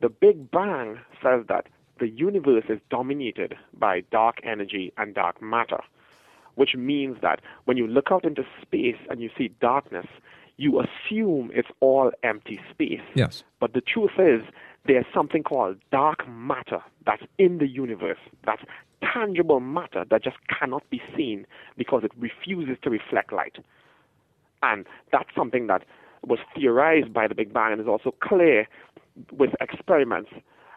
the 0.02 0.10
Big 0.10 0.50
Bang 0.50 0.98
says 1.22 1.46
that 1.48 1.66
the 1.98 2.08
universe 2.08 2.64
is 2.68 2.78
dominated 2.90 3.54
by 3.76 4.02
dark 4.12 4.36
energy 4.44 4.92
and 4.96 5.14
dark 5.14 5.42
matter, 5.42 5.80
which 6.58 6.74
means 6.74 7.16
that 7.22 7.40
when 7.66 7.76
you 7.76 7.86
look 7.86 8.08
out 8.10 8.24
into 8.24 8.42
space 8.60 8.96
and 9.08 9.20
you 9.20 9.30
see 9.38 9.48
darkness, 9.60 10.06
you 10.56 10.80
assume 10.80 11.52
it's 11.54 11.68
all 11.78 12.10
empty 12.24 12.58
space. 12.68 13.00
Yes. 13.14 13.44
But 13.60 13.74
the 13.74 13.80
truth 13.80 14.18
is, 14.18 14.42
there's 14.84 15.06
something 15.14 15.44
called 15.44 15.76
dark 15.92 16.28
matter 16.28 16.82
that's 17.06 17.22
in 17.38 17.58
the 17.58 17.68
universe. 17.68 18.18
That's 18.44 18.62
tangible 19.00 19.60
matter 19.60 20.04
that 20.10 20.24
just 20.24 20.36
cannot 20.48 20.82
be 20.90 21.00
seen 21.16 21.46
because 21.76 22.02
it 22.02 22.10
refuses 22.18 22.76
to 22.82 22.90
reflect 22.90 23.32
light. 23.32 23.58
And 24.60 24.84
that's 25.12 25.28
something 25.36 25.68
that 25.68 25.84
was 26.26 26.40
theorized 26.56 27.12
by 27.12 27.28
the 27.28 27.36
Big 27.36 27.52
Bang 27.52 27.70
and 27.70 27.80
is 27.80 27.86
also 27.86 28.12
clear 28.20 28.66
with 29.30 29.50
experiments. 29.60 30.30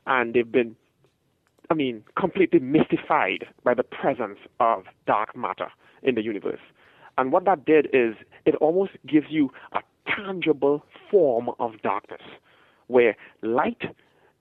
And 0.05 0.35
they've 0.35 0.51
been 0.51 0.75
I 1.71 1.73
mean, 1.73 2.03
completely 2.19 2.59
mystified 2.59 3.45
by 3.63 3.73
the 3.73 3.83
presence 3.83 4.39
of 4.59 4.83
dark 5.07 5.37
matter 5.37 5.69
in 6.03 6.15
the 6.15 6.21
universe. 6.21 6.59
And 7.17 7.31
what 7.31 7.45
that 7.45 7.63
did 7.63 7.85
is 7.93 8.15
it 8.45 8.55
almost 8.55 8.91
gives 9.07 9.27
you 9.29 9.51
a 9.71 9.79
tangible 10.05 10.83
form 11.09 11.49
of 11.59 11.81
darkness, 11.81 12.23
where 12.87 13.15
light 13.41 13.83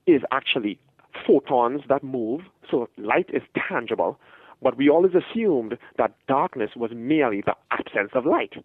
is 0.07 0.23
actually 0.33 0.77
photons 1.25 1.83
that 1.87 2.03
move, 2.03 2.41
so 2.69 2.89
light 2.97 3.29
is 3.31 3.43
tangible, 3.69 4.19
but 4.61 4.75
we 4.75 4.89
always 4.89 5.13
assumed 5.15 5.77
that 5.97 6.13
darkness 6.27 6.71
was 6.75 6.91
merely 6.93 7.39
the 7.45 7.55
absence 7.71 8.11
of 8.13 8.25
light. 8.25 8.55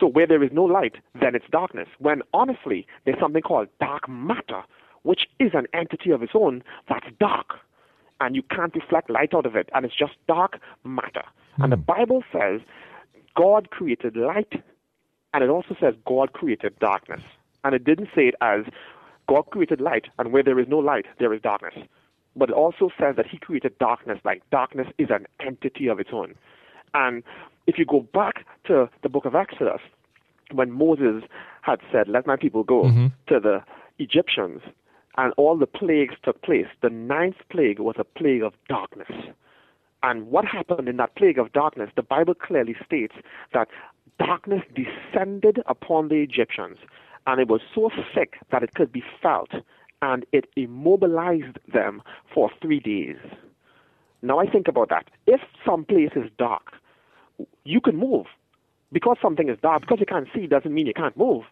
So 0.00 0.06
where 0.06 0.26
there 0.26 0.42
is 0.42 0.50
no 0.50 0.64
light, 0.64 0.96
then 1.20 1.34
it's 1.34 1.44
darkness. 1.52 1.88
When 1.98 2.22
honestly, 2.32 2.86
there's 3.04 3.20
something 3.20 3.42
called 3.42 3.68
dark 3.80 4.08
matter, 4.08 4.62
which 5.02 5.26
is 5.38 5.50
an 5.52 5.66
entity 5.74 6.10
of 6.10 6.22
its 6.22 6.32
own 6.34 6.64
that's 6.88 7.06
dark. 7.20 7.58
And 8.20 8.34
you 8.34 8.42
can't 8.42 8.74
reflect 8.74 9.10
light 9.10 9.34
out 9.34 9.46
of 9.46 9.56
it, 9.56 9.68
and 9.74 9.84
it's 9.84 9.94
just 9.94 10.14
dark 10.26 10.58
matter. 10.84 11.24
And 11.58 11.72
the 11.72 11.76
hmm. 11.76 11.82
Bible 11.82 12.24
says 12.32 12.60
God 13.36 13.70
created 13.70 14.16
light, 14.16 14.62
and 15.34 15.44
it 15.44 15.50
also 15.50 15.76
says 15.78 15.94
God 16.06 16.32
created 16.32 16.78
darkness. 16.78 17.20
And 17.64 17.74
it 17.74 17.84
didn't 17.84 18.08
say 18.14 18.28
it 18.28 18.34
as 18.40 18.64
God 19.28 19.42
created 19.50 19.80
light, 19.80 20.06
and 20.18 20.32
where 20.32 20.42
there 20.42 20.58
is 20.58 20.68
no 20.68 20.78
light, 20.78 21.06
there 21.18 21.34
is 21.34 21.42
darkness. 21.42 21.74
But 22.36 22.50
it 22.50 22.54
also 22.54 22.90
says 22.98 23.16
that 23.16 23.26
He 23.26 23.38
created 23.38 23.78
darkness, 23.78 24.18
like 24.24 24.42
darkness 24.50 24.88
is 24.98 25.08
an 25.10 25.26
entity 25.40 25.88
of 25.88 26.00
its 26.00 26.10
own. 26.12 26.34
And 26.94 27.22
if 27.66 27.78
you 27.78 27.84
go 27.84 28.00
back 28.00 28.46
to 28.66 28.88
the 29.02 29.08
book 29.08 29.24
of 29.24 29.34
Exodus, 29.34 29.80
when 30.52 30.70
Moses 30.70 31.24
had 31.62 31.80
said, 31.90 32.08
Let 32.08 32.26
my 32.26 32.36
people 32.36 32.62
go 32.62 32.84
mm-hmm. 32.84 33.06
to 33.28 33.40
the 33.40 33.62
Egyptians, 33.98 34.60
and 35.16 35.32
all 35.36 35.56
the 35.56 35.66
plagues 35.66 36.14
took 36.22 36.42
place, 36.42 36.66
the 36.82 36.90
ninth 36.90 37.36
plague 37.50 37.78
was 37.78 37.96
a 37.98 38.04
plague 38.04 38.42
of 38.42 38.52
darkness. 38.68 39.10
And 40.02 40.28
what 40.28 40.44
happened 40.44 40.88
in 40.88 40.98
that 40.98 41.16
plague 41.16 41.38
of 41.38 41.52
darkness, 41.52 41.90
the 41.96 42.02
Bible 42.02 42.34
clearly 42.34 42.76
states 42.84 43.14
that 43.52 43.68
darkness 44.18 44.62
descended 44.74 45.62
upon 45.66 46.08
the 46.08 46.16
Egyptians, 46.16 46.78
and 47.26 47.40
it 47.40 47.48
was 47.48 47.60
so 47.74 47.90
thick 48.14 48.34
that 48.52 48.62
it 48.62 48.74
could 48.74 48.92
be 48.92 49.02
felt, 49.22 49.50
and 50.02 50.24
it 50.32 50.46
immobilized 50.56 51.58
them 51.72 52.02
for 52.32 52.50
three 52.60 52.80
days. 52.80 53.16
Now 54.22 54.38
I 54.38 54.46
think 54.46 54.68
about 54.68 54.90
that. 54.90 55.08
If 55.26 55.40
some 55.64 55.84
place 55.84 56.12
is 56.14 56.30
dark, 56.38 56.72
you 57.64 57.80
can 57.80 57.96
move. 57.96 58.26
Because 58.92 59.16
something 59.20 59.48
is 59.48 59.58
dark, 59.62 59.82
because 59.82 59.98
you 59.98 60.06
can't 60.06 60.28
see 60.34 60.46
doesn't 60.46 60.72
mean 60.72 60.86
you 60.86 60.94
can't 60.94 61.16
move. 61.16 61.42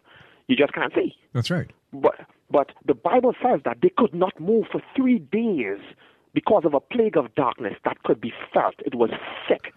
You 0.47 0.55
just 0.55 0.73
can't 0.73 0.93
see. 0.93 1.13
That's 1.33 1.51
right. 1.51 1.69
But 1.91 2.15
but 2.49 2.71
the 2.85 2.93
Bible 2.93 3.33
says 3.41 3.61
that 3.65 3.77
they 3.81 3.91
could 3.97 4.13
not 4.13 4.39
move 4.39 4.65
for 4.71 4.81
three 4.95 5.19
days 5.19 5.79
because 6.33 6.63
of 6.65 6.73
a 6.73 6.79
plague 6.79 7.17
of 7.17 7.33
darkness 7.35 7.73
that 7.85 8.03
could 8.03 8.21
be 8.21 8.33
felt. 8.53 8.75
It 8.85 8.95
was 8.95 9.09
thick. 9.47 9.73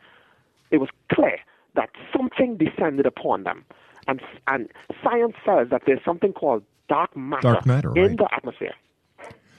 It 0.70 0.78
was 0.78 0.90
clear 1.10 1.38
that 1.76 1.90
something 2.14 2.56
descended 2.56 3.06
upon 3.06 3.44
them. 3.44 3.64
And 4.06 4.20
and 4.46 4.68
science 5.02 5.34
says 5.46 5.68
that 5.70 5.82
there's 5.86 6.04
something 6.04 6.32
called 6.32 6.62
dark 6.88 7.16
matter, 7.16 7.42
Dark 7.42 7.66
matter, 7.66 7.96
in 7.96 8.02
right. 8.02 8.16
the 8.18 8.28
atmosphere. 8.34 8.74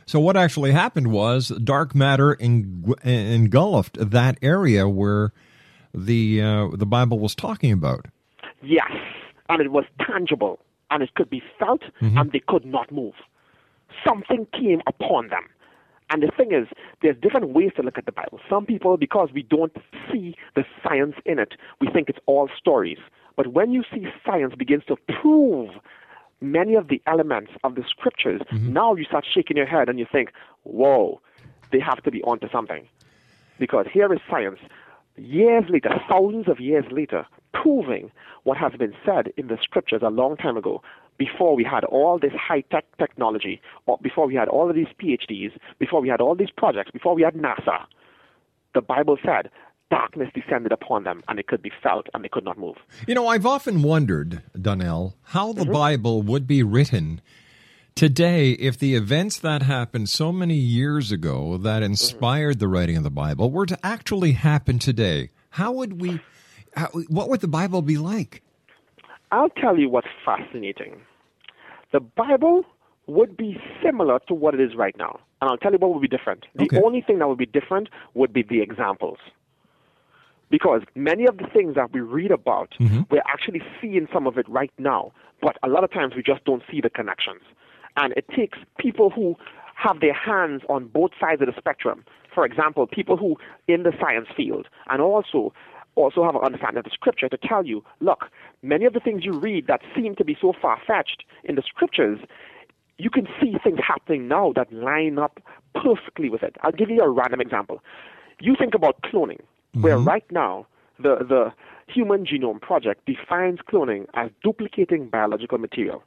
So 0.06 0.20
what 0.20 0.36
actually 0.36 0.72
happened 0.72 1.12
was 1.12 1.50
dark 1.64 1.94
matter 1.94 2.36
eng- 2.40 2.96
engulfed 3.04 3.98
that 4.10 4.40
area 4.42 4.90
where 4.90 5.32
the 5.94 6.42
uh, 6.42 6.68
the 6.74 6.86
Bible 6.86 7.20
was 7.20 7.36
talking 7.36 7.72
about. 7.72 8.06
Yes, 8.62 8.92
and 9.50 9.62
it 9.62 9.72
was 9.72 9.86
tangible, 10.06 10.60
and 10.92 11.04
it 11.04 11.14
could 11.16 11.30
be 11.30 11.42
felt, 11.58 11.82
mm-hmm. 12.02 12.18
and 12.18 12.32
they 12.32 12.42
could 12.48 12.66
not 12.66 12.92
move. 12.92 13.14
Something 14.08 14.48
came 14.54 14.82
upon 14.88 15.30
them. 15.30 15.44
And 16.12 16.24
the 16.24 16.32
thing 16.36 16.52
is, 16.52 16.68
there's 17.02 17.18
different 17.22 17.50
ways 17.50 17.72
to 17.76 17.84
look 17.84 17.98
at 17.98 18.06
the 18.06 18.12
Bible. 18.12 18.40
Some 18.50 18.66
people, 18.66 18.98
because 18.98 19.30
we 19.34 19.44
don't 19.44 19.76
see 20.12 20.36
the 20.56 20.66
science 20.84 21.16
in 21.26 21.38
it, 21.38 21.54
we 21.80 21.88
think 21.88 22.10
it's 22.10 22.20
all 22.26 22.50
stories. 22.58 22.98
But 23.36 23.54
when 23.54 23.72
you 23.72 23.84
see 23.94 24.08
science 24.26 24.56
begins 24.56 24.84
to 24.86 24.96
prove 25.22 25.70
many 26.42 26.76
of 26.76 26.88
the 26.88 27.02
elements 27.06 27.52
of 27.64 27.76
the 27.76 27.84
scriptures, 27.88 28.42
mm-hmm. 28.52 28.74
now 28.74 28.96
you 28.96 29.06
start 29.06 29.26
shaking 29.32 29.56
your 29.56 29.68
head 29.68 29.88
and 29.88 30.00
you 30.00 30.08
think, 30.12 30.32
whoa, 30.64 31.22
they 31.72 31.80
have 31.80 32.02
to 32.04 32.12
be 32.12 32.24
onto 32.24 32.50
something. 32.50 32.88
Because 33.60 33.86
here 33.92 34.12
is 34.12 34.20
science, 34.30 34.60
years 35.16 35.66
later, 35.70 35.92
thousands 36.10 36.48
of 36.48 36.60
years 36.60 36.86
later, 36.92 37.26
proving 37.54 38.12
what 38.44 38.58
has 38.58 38.74
been 38.74 38.94
said 39.06 39.32
in 39.38 39.48
the 39.48 39.58
scriptures 39.62 40.02
a 40.04 40.10
long 40.10 40.38
time 40.38 40.58
ago, 40.58 40.82
before 41.18 41.56
we 41.56 41.64
had 41.64 41.84
all 41.84 42.18
this 42.18 42.32
high 42.34 42.62
tech 42.72 42.86
technology, 42.98 43.62
or 43.86 44.00
before 44.02 44.26
we 44.26 44.36
had 44.36 44.48
all 44.48 44.70
of 44.70 44.76
these 44.76 44.88
PhDs, 45.02 45.52
before 45.78 46.02
we 46.02 46.10
had 46.10 46.22
all 46.22 46.36
these 46.36 46.52
projects, 46.56 46.92
before 46.92 47.14
we 47.14 47.22
had 47.22 47.34
NASA. 47.34 47.86
The 48.74 48.82
Bible 48.82 49.18
said 49.26 49.50
darkness 49.90 50.30
descended 50.34 50.72
upon 50.72 51.04
them 51.04 51.22
and 51.28 51.40
it 51.40 51.48
could 51.48 51.62
be 51.62 51.72
felt 51.82 52.08
and 52.14 52.24
they 52.24 52.30
could 52.30 52.46
not 52.46 52.58
move. 52.58 52.76
You 53.08 53.16
know, 53.16 53.28
I've 53.28 53.46
often 53.46 53.82
wondered, 53.82 54.44
Donnell, 54.60 55.16
how 55.24 55.54
the 55.54 55.64
mm-hmm. 55.64 55.72
Bible 55.72 56.22
would 56.22 56.48
be 56.48 56.64
written 56.64 57.22
today 57.96 58.52
if 58.52 58.78
the 58.78 58.96
events 58.96 59.40
that 59.40 59.64
happened 59.64 60.10
so 60.10 60.32
many 60.32 60.56
years 60.56 61.12
ago 61.12 61.58
that 61.58 61.78
mm-hmm. 61.78 61.92
inspired 61.92 62.60
the 62.60 62.68
writing 62.68 62.98
of 62.98 63.04
the 63.04 63.10
Bible 63.10 63.52
were 63.52 63.66
to 63.66 63.78
actually 63.84 64.34
happen 64.34 64.80
today. 64.80 65.32
How 65.52 65.72
would 65.74 66.00
we? 66.00 66.22
How, 66.80 66.88
what 67.10 67.30
would 67.30 67.42
the 67.42 67.48
Bible 67.48 67.82
be 67.82 67.98
like? 67.98 68.42
I'll 69.32 69.50
tell 69.50 69.78
you 69.78 69.90
what's 69.90 70.08
fascinating. 70.26 71.02
The 71.92 72.00
Bible 72.00 72.64
would 73.08 73.36
be 73.36 73.60
similar 73.84 74.20
to 74.28 74.34
what 74.34 74.54
it 74.54 74.62
is 74.62 74.76
right 74.76 74.96
now. 74.98 75.20
And 75.42 75.50
I'll 75.50 75.58
tell 75.58 75.72
you 75.72 75.78
what 75.78 75.94
would 75.94 76.02
be 76.02 76.08
different. 76.08 76.46
The 76.56 76.66
Okay. 76.66 76.82
only 76.82 77.02
thing 77.02 77.20
that 77.20 77.28
would 77.28 77.38
be 77.38 77.46
different 77.46 77.90
would 78.14 78.32
be 78.32 78.44
the 78.44 78.62
examples. 78.62 79.18
Because 80.50 80.82
many 80.96 81.26
of 81.28 81.38
the 81.38 81.48
things 81.54 81.76
that 81.76 81.92
we 81.92 82.00
read 82.00 82.32
about, 82.32 82.74
mm-hmm. 82.80 83.02
we're 83.12 83.28
actually 83.28 83.62
seeing 83.82 84.08
some 84.14 84.26
of 84.26 84.38
it 84.38 84.48
right 84.50 84.72
now. 84.78 85.12
But 85.42 85.58
a 85.64 85.68
lot 85.68 85.84
of 85.84 85.92
times 85.92 86.14
we 86.16 86.24
just 86.24 86.44
don't 86.46 86.64
see 86.72 86.82
the 86.82 86.90
connections. 86.90 87.42
And 87.98 88.14
it 88.16 88.26
takes 88.36 88.58
people 88.78 89.10
who 89.10 89.36
have 89.76 90.00
their 90.00 90.14
hands 90.14 90.62
on 90.70 90.88
both 90.88 91.12
sides 91.20 91.42
of 91.42 91.48
the 91.48 91.54
spectrum. 91.58 92.04
For 92.34 92.46
example, 92.46 92.88
people 92.88 93.18
who 93.18 93.38
in 93.68 93.84
the 93.84 93.94
science 94.00 94.28
field 94.36 94.68
and 94.90 95.02
also 95.02 95.54
also 96.00 96.24
have 96.24 96.36
an 96.36 96.42
understanding 96.42 96.80
of 96.80 96.86
the 96.86 96.92
scripture 96.92 97.30
to 97.30 97.38
tell 97.38 97.66
you, 97.66 97.84
look, 98.00 98.26
many 98.62 98.86
of 98.86 98.94
the 98.94 99.00
things 99.00 99.26
you 99.26 99.38
read 99.40 99.68
that 99.68 99.82
seem 99.96 100.16
to 100.16 100.26
be 100.26 100.38
so 100.40 100.54
far 100.62 100.80
fetched 100.86 101.24
in 101.44 101.56
the 101.56 101.62
scriptures, 101.62 102.20
you 102.98 103.10
can 103.10 103.28
see 103.42 103.56
things 103.64 103.80
happening 103.86 104.28
now 104.28 104.54
that 104.56 104.72
line 104.74 105.18
up 105.18 105.40
perfectly 105.76 106.30
with 106.30 106.44
it. 106.44 106.56
I'll 106.62 106.72
give 106.72 106.90
you 106.90 107.02
a 107.02 107.10
random 107.10 107.42
example. 107.42 107.82
You 108.40 108.56
think 108.58 108.74
about 108.74 109.02
cloning, 109.04 109.40
where 109.74 109.98
mm-hmm. 109.98 110.08
right 110.08 110.32
now 110.32 110.68
the, 110.98 111.18
the 111.28 111.54
Human 111.88 112.26
Genome 112.26 112.62
Project 112.62 113.06
defines 113.06 113.60
cloning 113.72 114.06
as 114.14 114.30
duplicating 114.44 115.10
biological 115.10 115.58
material. 115.58 116.04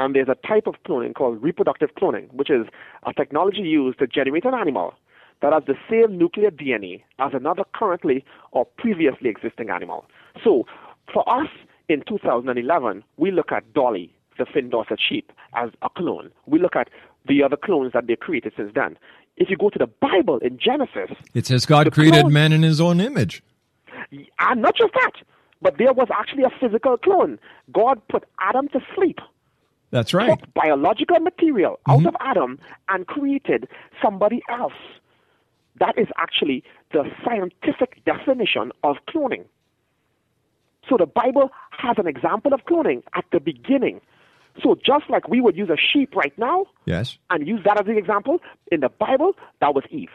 And 0.00 0.14
there's 0.14 0.28
a 0.28 0.46
type 0.46 0.66
of 0.66 0.74
cloning 0.86 1.14
called 1.14 1.42
reproductive 1.42 1.90
cloning, 2.00 2.32
which 2.32 2.50
is 2.50 2.66
a 3.04 3.12
technology 3.12 3.62
used 3.62 3.98
to 3.98 4.06
generate 4.06 4.44
an 4.44 4.54
animal 4.54 4.94
that 5.40 5.52
has 5.52 5.62
the 5.66 5.76
same 5.90 6.18
nuclear 6.18 6.50
DNA 6.50 7.02
as 7.18 7.32
another 7.34 7.64
currently 7.74 8.24
or 8.52 8.64
previously 8.64 9.28
existing 9.30 9.70
animal. 9.70 10.04
So 10.42 10.66
for 11.12 11.28
us 11.28 11.48
in 11.88 12.02
2011, 12.08 13.04
we 13.16 13.30
look 13.30 13.52
at 13.52 13.72
Dolly, 13.72 14.12
the 14.38 14.46
Finn 14.46 14.70
Dorset 14.70 14.98
sheep, 15.00 15.32
as 15.54 15.70
a 15.82 15.88
clone. 15.88 16.30
We 16.46 16.58
look 16.58 16.76
at 16.76 16.88
the 17.26 17.42
other 17.42 17.56
clones 17.56 17.92
that 17.92 18.06
they've 18.06 18.18
created 18.18 18.52
since 18.56 18.72
then. 18.74 18.98
If 19.36 19.50
you 19.50 19.56
go 19.56 19.70
to 19.70 19.78
the 19.78 19.86
Bible 19.86 20.38
in 20.38 20.58
Genesis, 20.58 21.10
It 21.34 21.46
says 21.46 21.64
God 21.66 21.92
created 21.92 22.22
clone- 22.22 22.32
man 22.32 22.52
in 22.52 22.62
his 22.62 22.80
own 22.80 23.00
image. 23.00 23.42
and 24.40 24.62
not 24.62 24.74
just 24.76 24.92
that, 24.94 25.12
but 25.62 25.76
there 25.78 25.92
was 25.92 26.08
actually 26.12 26.44
a 26.44 26.50
physical 26.60 26.96
clone. 26.96 27.38
God 27.72 28.00
put 28.08 28.24
Adam 28.40 28.68
to 28.68 28.80
sleep, 28.94 29.20
That's 29.90 30.14
right. 30.14 30.38
took 30.38 30.54
biological 30.54 31.20
material 31.20 31.78
out 31.88 31.98
mm-hmm. 31.98 32.06
of 32.08 32.16
Adam, 32.20 32.58
and 32.88 33.06
created 33.06 33.68
somebody 34.02 34.42
else. 34.48 34.72
That 35.80 35.98
is 35.98 36.06
actually 36.16 36.64
the 36.92 37.04
scientific 37.24 38.04
definition 38.04 38.72
of 38.82 38.96
cloning. 39.08 39.44
So 40.88 40.96
the 40.96 41.06
Bible 41.06 41.50
has 41.70 41.96
an 41.98 42.06
example 42.06 42.52
of 42.54 42.60
cloning 42.64 43.02
at 43.14 43.24
the 43.32 43.40
beginning. 43.40 44.00
So 44.62 44.74
just 44.84 45.04
like 45.10 45.28
we 45.28 45.40
would 45.40 45.56
use 45.56 45.68
a 45.70 45.76
sheep 45.76 46.16
right 46.16 46.36
now 46.38 46.66
Yes. 46.86 47.18
and 47.30 47.46
use 47.46 47.60
that 47.64 47.78
as 47.78 47.86
the 47.86 47.96
example, 47.96 48.40
in 48.72 48.80
the 48.80 48.88
Bible, 48.88 49.34
that 49.60 49.74
was 49.74 49.84
Eve. 49.90 50.08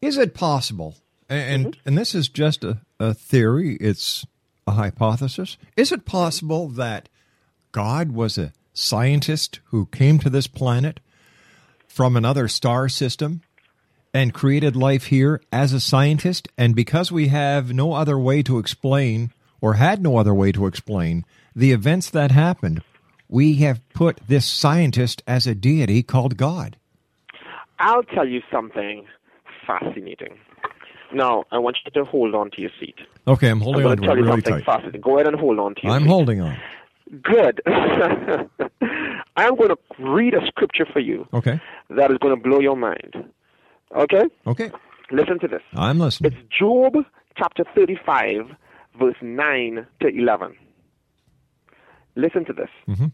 Is 0.00 0.18
it 0.18 0.34
possible? 0.34 0.96
And 1.28 1.66
Mm-hmm. 1.66 1.80
and 1.88 1.98
this 1.98 2.14
is 2.14 2.28
just 2.28 2.64
a, 2.64 2.78
a 2.98 3.14
theory, 3.14 3.76
it's 3.80 4.26
a 4.66 4.72
hypothesis. 4.72 5.56
Is 5.76 5.92
it 5.92 6.04
possible 6.04 6.68
that 6.68 7.08
God 7.72 8.12
was 8.12 8.36
a 8.38 8.52
scientist 8.72 9.60
who 9.66 9.86
came 9.86 10.18
to 10.18 10.28
this 10.30 10.46
planet 10.46 11.00
from 11.86 12.16
another 12.16 12.48
star 12.48 12.88
system 12.88 13.42
and 14.14 14.32
created 14.32 14.76
life 14.76 15.06
here 15.06 15.40
as 15.52 15.72
a 15.72 15.80
scientist 15.80 16.48
and 16.56 16.74
because 16.76 17.10
we 17.12 17.28
have 17.28 17.72
no 17.74 17.92
other 17.92 18.18
way 18.18 18.42
to 18.44 18.58
explain 18.58 19.32
or 19.60 19.74
had 19.74 20.00
no 20.02 20.16
other 20.16 20.32
way 20.32 20.52
to 20.52 20.66
explain 20.66 21.24
the 21.56 21.72
events 21.72 22.08
that 22.10 22.30
happened, 22.30 22.82
we 23.28 23.56
have 23.56 23.80
put 23.92 24.20
this 24.28 24.46
scientist 24.46 25.22
as 25.26 25.46
a 25.46 25.54
deity 25.54 26.02
called 26.02 26.36
God. 26.36 26.76
I'll 27.80 28.02
tell 28.04 28.26
you 28.28 28.40
something 28.52 29.04
fascinating. 29.66 30.38
Now, 31.12 31.44
I 31.50 31.58
want 31.58 31.78
you 31.84 31.90
to 31.92 32.04
hold 32.04 32.34
on 32.34 32.50
to 32.52 32.60
your 32.60 32.70
seat. 32.80 32.96
Okay, 33.26 33.48
I'm 33.48 33.60
holding 33.60 33.84
I'm 33.84 33.92
on 33.92 33.96
to 33.98 34.02
tell 34.02 34.12
it 34.14 34.18
you 34.18 34.22
really 34.24 34.40
something 34.42 34.52
tight. 34.54 34.64
fascinating. 34.64 35.00
Go 35.00 35.16
ahead 35.16 35.26
and 35.28 35.38
hold 35.38 35.58
on 35.58 35.74
to 35.76 35.80
your 35.82 35.92
I'm 35.92 36.02
seat. 36.02 36.08
holding 36.08 36.40
on. 36.40 36.56
Good. 37.22 37.60
I'm 39.36 39.56
going 39.56 39.70
to 39.70 39.78
read 39.98 40.34
a 40.34 40.46
scripture 40.46 40.86
for 40.92 41.00
you 41.00 41.26
Okay. 41.32 41.60
that 41.90 42.10
is 42.10 42.18
going 42.18 42.36
to 42.36 42.42
blow 42.42 42.60
your 42.60 42.76
mind. 42.76 43.14
Okay? 43.94 44.24
Okay. 44.46 44.70
Listen 45.10 45.38
to 45.40 45.48
this. 45.48 45.62
I'm 45.74 45.98
listening. 45.98 46.32
It's 46.32 46.54
Job 46.56 46.94
chapter 47.36 47.64
35, 47.74 48.54
verse 48.98 49.16
9 49.20 49.86
to 50.00 50.08
11. 50.08 50.56
Listen 52.16 52.44
to 52.46 52.52
this. 52.52 52.70
Mhm. 52.88 53.12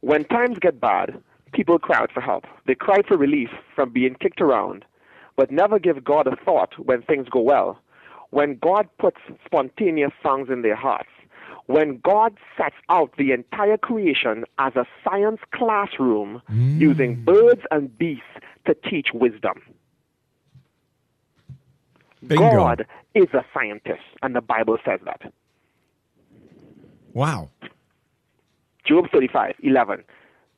When 0.00 0.24
times 0.24 0.58
get 0.58 0.80
bad, 0.80 1.22
people 1.52 1.78
cry 1.78 1.98
out 1.98 2.12
for 2.12 2.20
help. 2.20 2.46
They 2.66 2.74
cry 2.74 3.02
for 3.02 3.16
relief 3.16 3.50
from 3.74 3.90
being 3.90 4.14
kicked 4.14 4.40
around, 4.40 4.84
but 5.36 5.50
never 5.50 5.78
give 5.78 6.04
God 6.04 6.26
a 6.26 6.36
thought 6.36 6.78
when 6.78 7.02
things 7.02 7.28
go 7.28 7.40
well. 7.40 7.78
When 8.30 8.56
God 8.56 8.88
puts 8.98 9.20
spontaneous 9.44 10.12
songs 10.22 10.50
in 10.50 10.62
their 10.62 10.76
hearts, 10.76 11.08
when 11.66 11.98
God 12.02 12.36
sets 12.56 12.76
out 12.90 13.16
the 13.16 13.32
entire 13.32 13.78
creation 13.78 14.44
as 14.58 14.76
a 14.76 14.86
science 15.02 15.40
classroom 15.52 16.42
using 16.78 17.14
birds 17.24 17.62
and 17.70 17.96
beasts 17.96 18.24
to 18.66 18.74
teach 18.74 19.08
wisdom. 19.14 19.62
Bingo. 22.26 22.50
God 22.50 22.86
is 23.14 23.28
a 23.32 23.44
scientist, 23.52 24.02
and 24.22 24.34
the 24.34 24.40
Bible 24.40 24.78
says 24.84 25.00
that. 25.04 25.32
Wow. 27.12 27.50
Job 28.84 29.06
35, 29.12 29.54
11. 29.62 30.04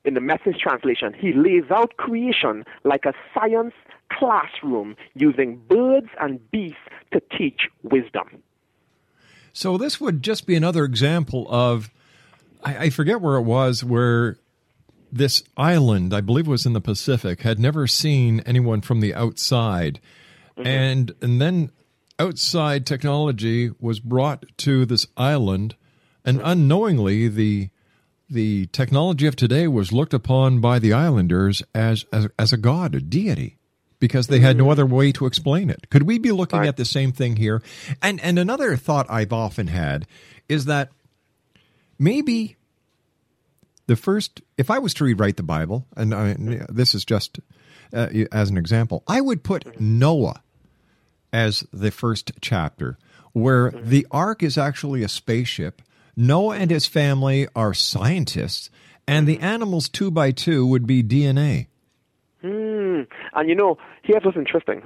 In 0.04 0.14
the 0.14 0.20
message 0.20 0.58
translation, 0.60 1.12
he 1.12 1.32
lays 1.32 1.64
out 1.70 1.96
creation 1.96 2.64
like 2.84 3.04
a 3.04 3.12
science 3.34 3.74
classroom 4.10 4.96
using 5.14 5.56
birds 5.68 6.08
and 6.20 6.50
beasts 6.50 6.78
to 7.12 7.20
teach 7.36 7.68
wisdom. 7.82 8.42
So 9.52 9.76
this 9.76 10.00
would 10.00 10.22
just 10.22 10.46
be 10.46 10.54
another 10.54 10.84
example 10.84 11.46
of, 11.48 11.90
I, 12.62 12.76
I 12.78 12.90
forget 12.90 13.20
where 13.20 13.36
it 13.36 13.42
was, 13.42 13.82
where 13.82 14.38
this 15.10 15.42
island, 15.56 16.12
I 16.12 16.20
believe 16.20 16.46
it 16.46 16.50
was 16.50 16.66
in 16.66 16.72
the 16.72 16.80
Pacific, 16.80 17.42
had 17.42 17.58
never 17.58 17.86
seen 17.86 18.40
anyone 18.40 18.80
from 18.80 19.00
the 19.00 19.14
outside. 19.14 19.98
Mm-hmm. 20.56 20.66
And 20.66 21.14
and 21.20 21.40
then 21.40 21.70
outside 22.18 22.86
technology 22.86 23.70
was 23.78 24.00
brought 24.00 24.44
to 24.58 24.86
this 24.86 25.06
island 25.16 25.76
and 26.24 26.40
unknowingly 26.42 27.28
the 27.28 27.70
the 28.28 28.66
technology 28.66 29.26
of 29.28 29.36
today 29.36 29.68
was 29.68 29.92
looked 29.92 30.12
upon 30.12 30.60
by 30.60 30.78
the 30.80 30.92
islanders 30.92 31.62
as 31.74 32.04
as, 32.12 32.28
as 32.38 32.52
a 32.52 32.56
god, 32.56 32.94
a 32.94 33.00
deity, 33.00 33.56
because 34.00 34.26
they 34.26 34.40
had 34.40 34.56
no 34.56 34.64
mm-hmm. 34.64 34.72
other 34.72 34.86
way 34.86 35.12
to 35.12 35.26
explain 35.26 35.70
it. 35.70 35.88
Could 35.90 36.02
we 36.02 36.18
be 36.18 36.32
looking 36.32 36.66
at 36.66 36.76
the 36.76 36.84
same 36.84 37.12
thing 37.12 37.36
here? 37.36 37.62
And 38.02 38.20
and 38.20 38.38
another 38.38 38.76
thought 38.76 39.06
I've 39.08 39.32
often 39.32 39.68
had 39.68 40.06
is 40.48 40.64
that 40.64 40.90
maybe 41.98 42.56
the 43.86 43.96
first, 43.96 44.42
if 44.58 44.70
I 44.70 44.80
was 44.80 44.92
to 44.94 45.04
rewrite 45.04 45.36
the 45.36 45.44
Bible, 45.44 45.86
and 45.96 46.12
I, 46.12 46.34
this 46.68 46.94
is 46.94 47.04
just 47.04 47.38
uh, 47.92 48.08
as 48.32 48.50
an 48.50 48.58
example, 48.58 49.04
I 49.06 49.20
would 49.20 49.44
put 49.44 49.64
mm-hmm. 49.64 49.98
Noah 50.00 50.42
as 51.32 51.64
the 51.72 51.90
first 51.90 52.32
chapter, 52.40 52.98
where 53.32 53.70
mm-hmm. 53.70 53.88
the 53.88 54.06
ark 54.10 54.42
is 54.42 54.56
actually 54.56 55.02
a 55.02 55.08
spaceship. 55.08 55.82
Noah 56.16 56.56
and 56.56 56.70
his 56.70 56.86
family 56.86 57.46
are 57.54 57.74
scientists, 57.74 58.70
and 59.06 59.26
the 59.26 59.36
mm-hmm. 59.36 59.44
animals 59.44 59.88
two 59.88 60.10
by 60.10 60.30
two 60.30 60.66
would 60.66 60.86
be 60.86 61.02
DNA. 61.02 61.66
Hmm. 62.40 63.02
And 63.34 63.48
you 63.48 63.54
know, 63.54 63.78
here's 64.02 64.24
what's 64.24 64.36
interesting. 64.36 64.82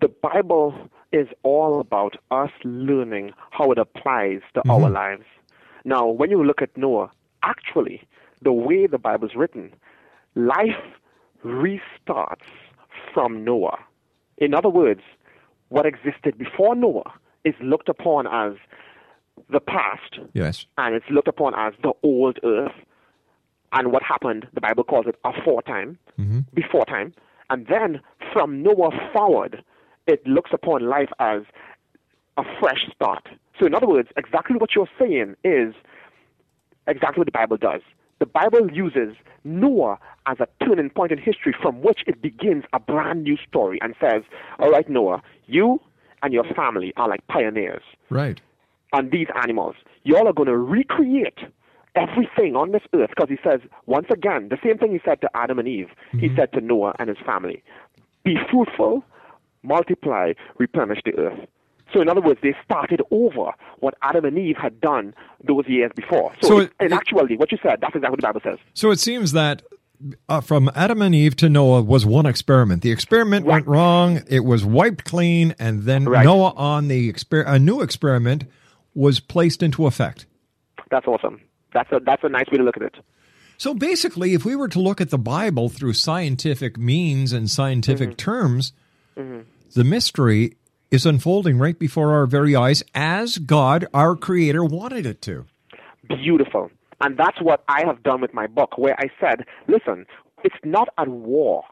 The 0.00 0.08
Bible 0.08 0.74
is 1.12 1.28
all 1.42 1.80
about 1.80 2.16
us 2.30 2.50
learning 2.64 3.32
how 3.50 3.72
it 3.72 3.78
applies 3.78 4.40
to 4.54 4.60
our 4.68 4.80
mm-hmm. 4.80 4.94
lives. 4.94 5.24
Now, 5.84 6.06
when 6.06 6.30
you 6.30 6.44
look 6.44 6.62
at 6.62 6.76
Noah, 6.76 7.10
actually, 7.42 8.02
the 8.42 8.52
way 8.52 8.86
the 8.86 8.98
Bible's 8.98 9.34
written, 9.34 9.72
life 10.34 10.84
restarts 11.44 12.46
from 13.12 13.44
Noah. 13.44 13.78
In 14.38 14.54
other 14.54 14.68
words, 14.68 15.02
what 15.70 15.86
existed 15.86 16.36
before 16.36 16.74
Noah 16.74 17.12
is 17.44 17.54
looked 17.62 17.88
upon 17.88 18.26
as 18.26 18.52
the 19.48 19.60
past, 19.60 20.20
Yes. 20.34 20.66
and 20.76 20.94
it's 20.94 21.08
looked 21.10 21.28
upon 21.28 21.54
as 21.54 21.72
the 21.82 21.92
old 22.02 22.38
earth. 22.44 22.74
And 23.72 23.92
what 23.92 24.02
happened, 24.02 24.46
the 24.52 24.60
Bible 24.60 24.84
calls 24.84 25.06
it 25.06 25.16
aforetime, 25.24 25.96
mm-hmm. 26.18 26.40
before 26.52 26.84
time. 26.84 27.14
And 27.48 27.66
then 27.68 28.00
from 28.32 28.62
Noah 28.62 28.90
forward, 29.12 29.62
it 30.06 30.26
looks 30.26 30.50
upon 30.52 30.86
life 30.86 31.10
as 31.18 31.42
a 32.36 32.42
fresh 32.60 32.88
start. 32.94 33.28
So, 33.58 33.66
in 33.66 33.74
other 33.74 33.86
words, 33.86 34.08
exactly 34.16 34.56
what 34.56 34.74
you're 34.74 34.88
saying 34.98 35.36
is 35.44 35.74
exactly 36.86 37.20
what 37.20 37.26
the 37.26 37.32
Bible 37.32 37.56
does. 37.56 37.82
The 38.18 38.26
Bible 38.26 38.70
uses 38.72 39.14
Noah 39.44 39.98
as 40.26 40.38
a 40.40 40.48
turning 40.64 40.90
point 40.90 41.12
in 41.12 41.18
history 41.18 41.54
from 41.60 41.80
which 41.82 42.00
it 42.06 42.20
begins 42.20 42.64
a 42.72 42.78
brand 42.78 43.24
new 43.24 43.36
story 43.36 43.78
and 43.82 43.94
says, 44.00 44.22
All 44.58 44.70
right, 44.70 44.88
Noah, 44.88 45.22
you 45.46 45.80
and 46.22 46.32
your 46.32 46.44
family 46.54 46.92
are 46.96 47.08
like 47.08 47.26
pioneers 47.28 47.82
Right. 48.10 48.40
And 48.92 49.10
these 49.10 49.28
animals. 49.40 49.76
Y'all 50.02 50.26
are 50.26 50.32
going 50.32 50.48
to 50.48 50.56
recreate 50.56 51.38
everything 51.94 52.56
on 52.56 52.72
this 52.72 52.82
earth 52.92 53.10
because 53.10 53.28
he 53.28 53.38
says, 53.42 53.60
once 53.86 54.06
again, 54.10 54.48
the 54.48 54.58
same 54.64 54.78
thing 54.78 54.92
he 54.92 55.00
said 55.04 55.20
to 55.20 55.30
Adam 55.34 55.58
and 55.58 55.68
Eve, 55.68 55.88
he 56.12 56.18
mm-hmm. 56.18 56.36
said 56.36 56.52
to 56.52 56.60
Noah 56.60 56.94
and 56.98 57.08
his 57.08 57.18
family 57.24 57.62
be 58.24 58.36
fruitful, 58.50 59.04
multiply, 59.62 60.32
replenish 60.58 60.98
the 61.04 61.14
earth. 61.16 61.38
So, 61.92 62.00
in 62.00 62.08
other 62.08 62.20
words, 62.20 62.40
they 62.42 62.54
started 62.64 63.02
over 63.10 63.52
what 63.80 63.94
Adam 64.02 64.24
and 64.24 64.38
Eve 64.38 64.56
had 64.56 64.80
done 64.80 65.14
those 65.42 65.66
years 65.66 65.90
before. 65.96 66.32
So, 66.42 66.48
So 66.48 66.58
it, 66.58 66.72
it- 66.80 66.86
in 66.86 66.92
actuality, 66.92 67.36
what 67.36 67.50
you 67.52 67.58
said, 67.62 67.80
that's 67.80 67.94
exactly 67.94 68.10
what 68.10 68.20
the 68.20 68.26
Bible 68.26 68.40
says. 68.44 68.58
So 68.74 68.90
it 68.90 69.00
seems 69.00 69.32
that 69.32 69.62
uh, 70.28 70.40
from 70.40 70.70
Adam 70.74 71.02
and 71.02 71.14
Eve 71.14 71.36
to 71.36 71.48
Noah 71.48 71.82
was 71.82 72.06
one 72.06 72.26
experiment. 72.26 72.82
The 72.82 72.90
experiment 72.90 73.44
went 73.44 73.66
wrong. 73.66 74.22
It 74.28 74.44
was 74.44 74.64
wiped 74.64 75.04
clean, 75.04 75.54
and 75.58 75.82
then 75.82 76.04
Right. 76.06 76.24
Noah 76.24 76.52
on 76.56 76.88
the 76.88 77.12
exper- 77.12 77.44
a 77.46 77.58
new 77.58 77.80
experiment 77.82 78.44
was 78.94 79.20
placed 79.20 79.62
into 79.62 79.86
effect. 79.86 80.26
That's 80.90 81.06
awesome. 81.06 81.40
That's 81.74 81.90
a, 81.92 82.00
that's 82.04 82.24
a 82.24 82.28
nice 82.28 82.46
way 82.50 82.58
to 82.58 82.64
look 82.64 82.76
at 82.76 82.82
it. 82.82 82.94
So 83.58 83.74
basically, 83.74 84.32
if 84.32 84.44
we 84.44 84.56
were 84.56 84.68
to 84.68 84.80
look 84.80 85.00
at 85.02 85.10
the 85.10 85.18
Bible 85.18 85.68
through 85.68 85.92
scientific 85.92 86.78
means 86.78 87.32
and 87.34 87.50
scientific 87.50 88.16
terms, 88.16 88.72
the 89.16 89.84
mystery 89.84 90.56
is 90.90 91.06
unfolding 91.06 91.58
right 91.58 91.78
before 91.78 92.12
our 92.12 92.26
very 92.26 92.56
eyes 92.56 92.82
as 92.94 93.38
God, 93.38 93.86
our 93.94 94.16
Creator, 94.16 94.64
wanted 94.64 95.06
it 95.06 95.22
to. 95.22 95.46
beautiful. 96.08 96.70
And 97.00 97.16
that's 97.16 97.40
what 97.40 97.64
I 97.68 97.82
have 97.86 98.02
done 98.02 98.20
with 98.20 98.34
my 98.34 98.46
book, 98.46 98.76
where 98.76 98.94
I 98.98 99.08
said, 99.20 99.46
listen, 99.68 100.04
it's 100.44 100.56
not 100.64 100.88
at 100.98 101.08
war. 101.08 101.64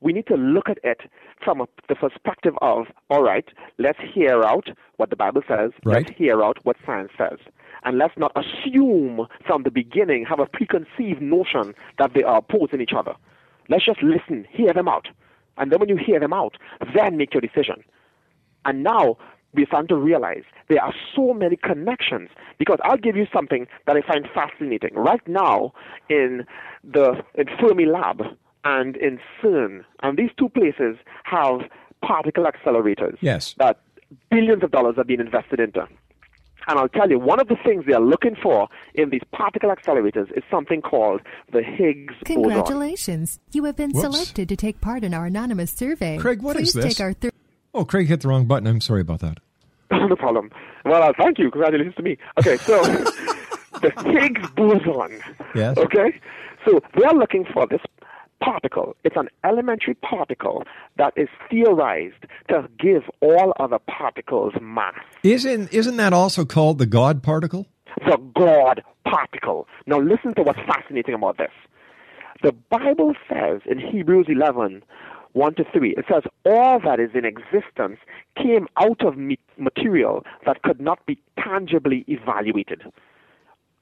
We 0.00 0.12
need 0.12 0.26
to 0.26 0.34
look 0.34 0.68
at 0.68 0.78
it 0.84 1.00
from 1.42 1.60
a, 1.62 1.66
the 1.88 1.94
perspective 1.94 2.52
of, 2.60 2.86
all 3.08 3.22
right, 3.22 3.46
let's 3.78 3.98
hear 4.14 4.42
out 4.42 4.68
what 4.96 5.08
the 5.10 5.16
Bible 5.16 5.40
says, 5.48 5.70
Right. 5.84 6.04
let's 6.06 6.18
hear 6.18 6.42
out 6.42 6.58
what 6.64 6.76
science 6.84 7.10
says. 7.16 7.38
And 7.84 7.96
let's 7.98 8.14
not 8.18 8.32
assume 8.36 9.26
from 9.46 9.62
the 9.62 9.70
beginning, 9.70 10.26
have 10.28 10.40
a 10.40 10.46
preconceived 10.46 11.22
notion 11.22 11.74
that 11.98 12.12
they 12.14 12.22
are 12.24 12.38
opposing 12.38 12.80
each 12.82 12.92
other. 12.96 13.14
Let's 13.70 13.86
just 13.86 14.02
listen, 14.02 14.46
hear 14.50 14.74
them 14.74 14.88
out. 14.88 15.08
And 15.56 15.72
then 15.72 15.80
when 15.80 15.88
you 15.88 15.96
hear 15.96 16.20
them 16.20 16.34
out, 16.34 16.56
then 16.94 17.16
make 17.16 17.32
your 17.32 17.40
decision. 17.40 17.82
And 18.66 18.82
now 18.82 19.16
we're 19.54 19.66
starting 19.66 19.88
to 19.88 19.96
realize 19.96 20.42
there 20.68 20.82
are 20.82 20.92
so 21.14 21.32
many 21.32 21.56
connections 21.56 22.28
because 22.58 22.78
I'll 22.84 22.98
give 22.98 23.16
you 23.16 23.26
something 23.32 23.66
that 23.86 23.96
I 23.96 24.02
find 24.06 24.28
fascinating. 24.34 24.90
Right 24.94 25.26
now, 25.26 25.72
in 26.10 26.44
the 26.84 27.22
in 27.36 27.46
Fermi 27.58 27.86
Lab 27.86 28.20
and 28.64 28.96
in 28.96 29.18
CERN, 29.40 29.84
and 30.02 30.18
these 30.18 30.30
two 30.38 30.48
places 30.50 30.96
have 31.24 31.60
particle 32.02 32.44
accelerators 32.44 33.16
Yes. 33.20 33.54
that 33.58 33.80
billions 34.30 34.62
of 34.62 34.70
dollars 34.72 34.96
are 34.98 35.04
being 35.04 35.20
invested 35.20 35.60
into. 35.60 35.86
And 36.68 36.80
I'll 36.80 36.88
tell 36.88 37.08
you, 37.08 37.20
one 37.20 37.40
of 37.40 37.46
the 37.46 37.54
things 37.64 37.84
they 37.86 37.92
are 37.92 38.00
looking 38.00 38.34
for 38.42 38.66
in 38.94 39.10
these 39.10 39.22
particle 39.32 39.70
accelerators 39.70 40.36
is 40.36 40.42
something 40.50 40.82
called 40.82 41.20
the 41.52 41.62
Higgs 41.62 42.12
boson. 42.24 42.42
Congratulations. 42.42 43.38
You 43.52 43.64
have 43.64 43.76
been 43.76 43.92
Whoops. 43.92 44.02
selected 44.16 44.48
to 44.48 44.56
take 44.56 44.80
part 44.80 45.04
in 45.04 45.14
our 45.14 45.26
anonymous 45.26 45.70
survey. 45.70 46.18
Craig, 46.18 46.42
what 46.42 46.56
is 46.56 46.72
Please 46.72 46.82
this? 46.82 46.94
take 46.96 47.04
our 47.04 47.12
third 47.12 47.32
Oh, 47.76 47.84
Craig 47.84 48.08
hit 48.08 48.22
the 48.22 48.28
wrong 48.28 48.46
button. 48.46 48.66
I'm 48.66 48.80
sorry 48.80 49.02
about 49.02 49.20
that. 49.20 49.38
no 49.90 50.16
problem. 50.16 50.50
Well, 50.86 51.02
uh, 51.02 51.12
thank 51.18 51.38
you. 51.38 51.50
Congratulations 51.50 51.94
to 51.96 52.02
me. 52.02 52.16
Okay, 52.38 52.56
so 52.56 52.82
the 53.82 53.92
Higgs 54.06 54.48
boson. 54.56 55.20
Yes. 55.54 55.76
Okay, 55.76 56.18
so 56.64 56.80
we 56.96 57.04
are 57.04 57.14
looking 57.14 57.44
for 57.52 57.66
this 57.66 57.82
particle. 58.40 58.96
It's 59.04 59.16
an 59.16 59.28
elementary 59.44 59.92
particle 59.94 60.64
that 60.96 61.12
is 61.16 61.28
theorized 61.50 62.24
to 62.48 62.66
give 62.78 63.02
all 63.20 63.52
other 63.60 63.78
particles 63.78 64.54
mass. 64.60 64.94
Isn't 65.22 65.70
isn't 65.70 65.98
that 65.98 66.14
also 66.14 66.46
called 66.46 66.78
the 66.78 66.86
God 66.86 67.22
particle? 67.22 67.66
The 68.06 68.16
God 68.34 68.82
particle. 69.04 69.68
Now, 69.86 70.00
listen 70.00 70.34
to 70.36 70.42
what's 70.42 70.60
fascinating 70.60 71.14
about 71.14 71.36
this. 71.36 71.52
The 72.42 72.52
Bible 72.70 73.14
says 73.28 73.60
in 73.66 73.78
Hebrews 73.78 74.26
11, 74.28 74.82
1 75.36 75.54
to 75.56 75.64
3, 75.70 75.94
it 75.98 76.06
says, 76.10 76.22
All 76.46 76.80
that 76.80 76.98
is 76.98 77.10
in 77.12 77.26
existence 77.26 77.98
came 78.42 78.66
out 78.78 79.04
of 79.04 79.18
material 79.58 80.24
that 80.46 80.62
could 80.62 80.80
not 80.80 81.04
be 81.04 81.20
tangibly 81.38 82.06
evaluated. 82.08 82.84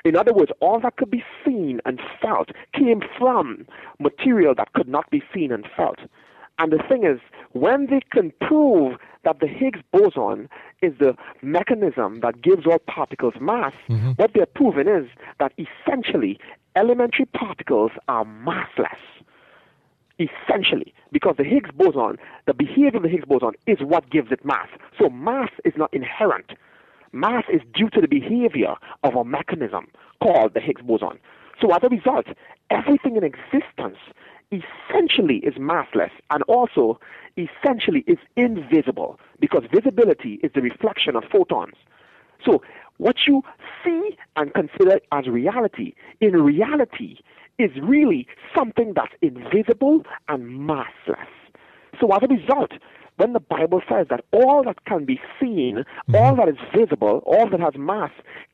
In 0.04 0.16
other 0.16 0.34
words, 0.34 0.50
all 0.60 0.80
that 0.80 0.96
could 0.96 1.12
be 1.12 1.22
seen 1.46 1.80
and 1.86 2.00
felt 2.20 2.50
came 2.74 3.02
from 3.16 3.66
material 4.00 4.54
that 4.56 4.72
could 4.72 4.88
not 4.88 5.08
be 5.10 5.22
seen 5.32 5.52
and 5.52 5.64
felt. 5.76 6.00
And 6.58 6.72
the 6.72 6.82
thing 6.88 7.04
is, 7.04 7.20
when 7.52 7.86
they 7.86 8.00
can 8.10 8.32
prove 8.40 8.98
that 9.22 9.38
the 9.38 9.46
Higgs 9.46 9.80
boson 9.92 10.48
is 10.82 10.92
the 10.98 11.14
mechanism 11.40 12.18
that 12.20 12.42
gives 12.42 12.66
all 12.66 12.80
particles 12.80 13.34
mass, 13.40 13.72
mm-hmm. 13.88 14.10
what 14.12 14.32
they're 14.34 14.44
proving 14.44 14.88
is 14.88 15.08
that 15.38 15.52
essentially 15.56 16.38
elementary 16.74 17.26
particles 17.26 17.92
are 18.08 18.24
massless. 18.24 18.98
Essentially, 20.18 20.94
because 21.10 21.34
the 21.38 21.44
Higgs 21.44 21.70
boson, 21.74 22.18
the 22.46 22.54
behavior 22.54 22.96
of 22.96 23.02
the 23.02 23.08
Higgs 23.08 23.24
boson 23.26 23.52
is 23.66 23.78
what 23.80 24.10
gives 24.10 24.30
it 24.30 24.44
mass. 24.44 24.68
So 24.98 25.08
mass 25.08 25.50
is 25.64 25.72
not 25.76 25.92
inherent. 25.92 26.52
Mass 27.12 27.44
is 27.52 27.62
due 27.74 27.90
to 27.90 28.00
the 28.00 28.08
behavior 28.08 28.74
of 29.02 29.14
a 29.14 29.24
mechanism 29.24 29.88
called 30.22 30.54
the 30.54 30.60
Higgs 30.60 30.82
boson. 30.82 31.18
So 31.60 31.72
as 31.72 31.82
a 31.82 31.88
result, 31.88 32.26
everything 32.70 33.16
in 33.16 33.24
existence 33.24 33.98
essentially 34.52 35.38
is 35.38 35.54
massless 35.54 36.10
and 36.30 36.42
also 36.44 37.00
essentially 37.36 38.04
is 38.06 38.18
invisible 38.36 39.18
because 39.40 39.64
visibility 39.72 40.34
is 40.42 40.52
the 40.54 40.60
reflection 40.60 41.16
of 41.16 41.24
photons. 41.30 41.74
So 42.44 42.62
what 42.98 43.26
you 43.26 43.42
see 43.84 44.16
and 44.36 44.52
consider 44.54 45.00
as 45.10 45.26
reality, 45.26 45.94
in 46.20 46.42
reality, 46.42 47.18
is 47.58 47.70
really 47.82 48.26
something 48.56 48.92
that's 48.94 49.12
invisible 49.22 50.02
and 50.28 50.68
massless. 50.68 51.28
So 52.00 52.12
as 52.12 52.22
a 52.22 52.26
result, 52.26 52.72
when 53.16 53.32
the 53.32 53.40
Bible 53.40 53.80
says 53.88 54.08
that 54.10 54.24
all 54.32 54.64
that 54.64 54.84
can 54.86 55.04
be 55.04 55.20
seen, 55.40 55.76
mm-hmm. 55.76 56.14
all 56.16 56.34
that 56.36 56.48
is 56.48 56.56
visible, 56.74 57.22
all 57.26 57.48
that 57.48 57.60
has 57.60 57.74
mass, 57.76 58.10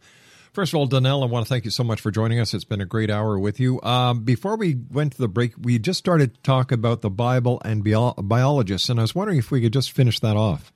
First 0.56 0.72
of 0.72 0.78
all, 0.78 0.86
Donnell, 0.86 1.22
I 1.22 1.26
want 1.26 1.44
to 1.44 1.48
thank 1.50 1.66
you 1.66 1.70
so 1.70 1.84
much 1.84 2.00
for 2.00 2.10
joining 2.10 2.40
us. 2.40 2.54
It's 2.54 2.64
been 2.64 2.80
a 2.80 2.86
great 2.86 3.10
hour 3.10 3.38
with 3.38 3.60
you. 3.60 3.78
Um, 3.82 4.24
before 4.24 4.56
we 4.56 4.78
went 4.90 5.12
to 5.12 5.18
the 5.18 5.28
break, 5.28 5.52
we 5.60 5.78
just 5.78 5.98
started 5.98 6.32
to 6.34 6.40
talk 6.40 6.72
about 6.72 7.02
the 7.02 7.10
Bible 7.10 7.60
and 7.62 7.84
bio- 7.84 8.14
biologists, 8.14 8.88
and 8.88 8.98
I 8.98 9.02
was 9.02 9.14
wondering 9.14 9.36
if 9.36 9.50
we 9.50 9.60
could 9.60 9.74
just 9.74 9.92
finish 9.92 10.18
that 10.20 10.34
off. 10.34 10.72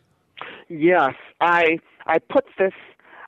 Yes, 0.68 1.14
I 1.40 1.78
I 2.04 2.18
put 2.18 2.44
this 2.58 2.74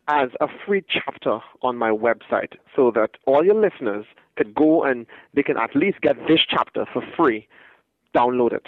as 0.08 0.28
a 0.42 0.48
free 0.66 0.84
chapter 0.86 1.38
on 1.62 1.78
my 1.78 1.88
website 1.88 2.52
so 2.76 2.90
that 2.90 3.12
all 3.24 3.42
your 3.42 3.54
listeners 3.54 4.04
could 4.36 4.54
go 4.54 4.84
and 4.84 5.06
they 5.32 5.42
can 5.42 5.56
at 5.56 5.74
least 5.74 6.02
get 6.02 6.18
this 6.28 6.40
chapter 6.46 6.84
for 6.92 7.02
free. 7.16 7.48
Download 8.14 8.52
it. 8.52 8.66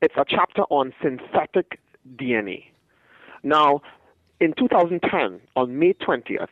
It's 0.00 0.14
a 0.16 0.24
chapter 0.26 0.62
on 0.70 0.94
synthetic 1.02 1.78
DNA. 2.16 2.64
Now, 3.42 3.82
in 4.40 4.54
2010, 4.54 5.40
on 5.56 5.78
May 5.78 5.92
20th, 5.92 6.48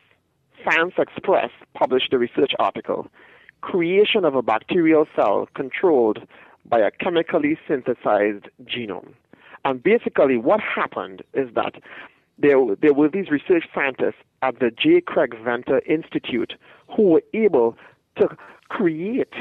Science 0.63 0.93
Express 0.97 1.49
published 1.73 2.13
a 2.13 2.17
research 2.17 2.53
article 2.59 3.07
Creation 3.61 4.23
of 4.23 4.35
a 4.35 4.41
Bacterial 4.41 5.07
Cell 5.15 5.47
Controlled 5.55 6.19
by 6.65 6.79
a 6.79 6.91
Chemically 6.91 7.57
Synthesized 7.67 8.47
Genome. 8.65 9.13
And 9.65 9.81
basically, 9.81 10.37
what 10.37 10.59
happened 10.61 11.23
is 11.33 11.53
that 11.55 11.75
there, 12.37 12.57
there 12.81 12.93
were 12.93 13.09
these 13.09 13.29
research 13.29 13.65
scientists 13.73 14.21
at 14.41 14.59
the 14.59 14.69
J. 14.71 15.01
Craig 15.01 15.35
Venter 15.43 15.81
Institute 15.87 16.53
who 16.95 17.03
were 17.03 17.23
able 17.33 17.77
to 18.17 18.29
create 18.69 19.33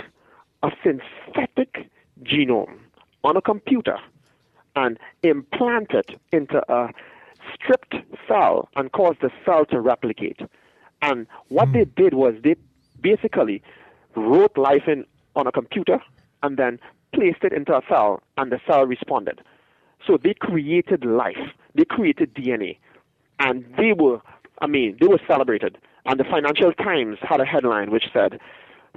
a 0.63 0.71
synthetic 0.83 1.89
genome 2.23 2.79
on 3.23 3.37
a 3.37 3.43
computer 3.43 3.99
and 4.75 4.99
implant 5.23 5.91
it 5.93 6.19
into 6.33 6.63
a 6.73 6.91
stripped 7.55 7.95
cell 8.27 8.69
and 8.77 8.93
cause 8.93 9.17
the 9.21 9.31
cell 9.45 9.65
to 9.67 9.81
replicate. 9.81 10.41
And 11.03 11.27
what 11.49 11.69
mm. 11.69 11.73
they 11.75 12.03
did 12.03 12.15
was 12.15 12.35
they 12.43 12.57
basically 13.01 13.63
wrote 14.15 14.57
life 14.57 14.85
in 14.87 15.05
on 15.35 15.47
a 15.47 15.53
computer 15.53 16.01
and 16.43 16.57
then 16.57 16.79
placed 17.13 17.45
it 17.45 17.53
into 17.53 17.77
a 17.77 17.83
cell 17.89 18.23
and 18.37 18.51
the 18.51 18.61
cell 18.67 18.87
responded. 18.87 19.41
So 20.07 20.19
they 20.23 20.35
created 20.35 21.05
life. 21.05 21.53
They 21.75 21.85
created 21.85 22.35
DNA. 22.35 22.79
And 23.39 23.65
they 23.77 23.93
were, 23.93 24.21
I 24.61 24.67
mean, 24.67 24.97
they 25.01 25.07
were 25.07 25.21
celebrated. 25.27 25.79
And 26.07 26.21
the 26.21 26.25
Financial 26.25 26.73
Times 26.73 27.19
had 27.21 27.41
a 27.41 27.45
headline 27.45 27.91
which 27.91 28.05
said, 28.13 28.39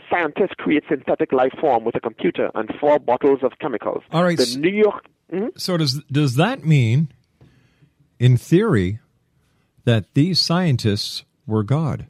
Scientists 0.09 0.53
create 0.57 0.83
synthetic 0.87 1.33
life 1.33 1.51
form 1.59 1.83
with 1.83 1.95
a 1.95 1.99
computer 1.99 2.51
and 2.55 2.71
four 2.79 2.99
bottles 2.99 3.39
of 3.43 3.51
chemicals. 3.59 4.01
All 4.11 4.23
right. 4.23 4.37
The 4.37 4.57
New 4.57 4.69
York. 4.71 5.05
Hmm? 5.29 5.47
So 5.57 5.75
does 5.75 6.01
does 6.05 6.35
that 6.35 6.63
mean, 6.63 7.09
in 8.17 8.37
theory, 8.37 8.99
that 9.83 10.13
these 10.13 10.39
scientists 10.39 11.25
were 11.49 11.63
God? 11.63 12.07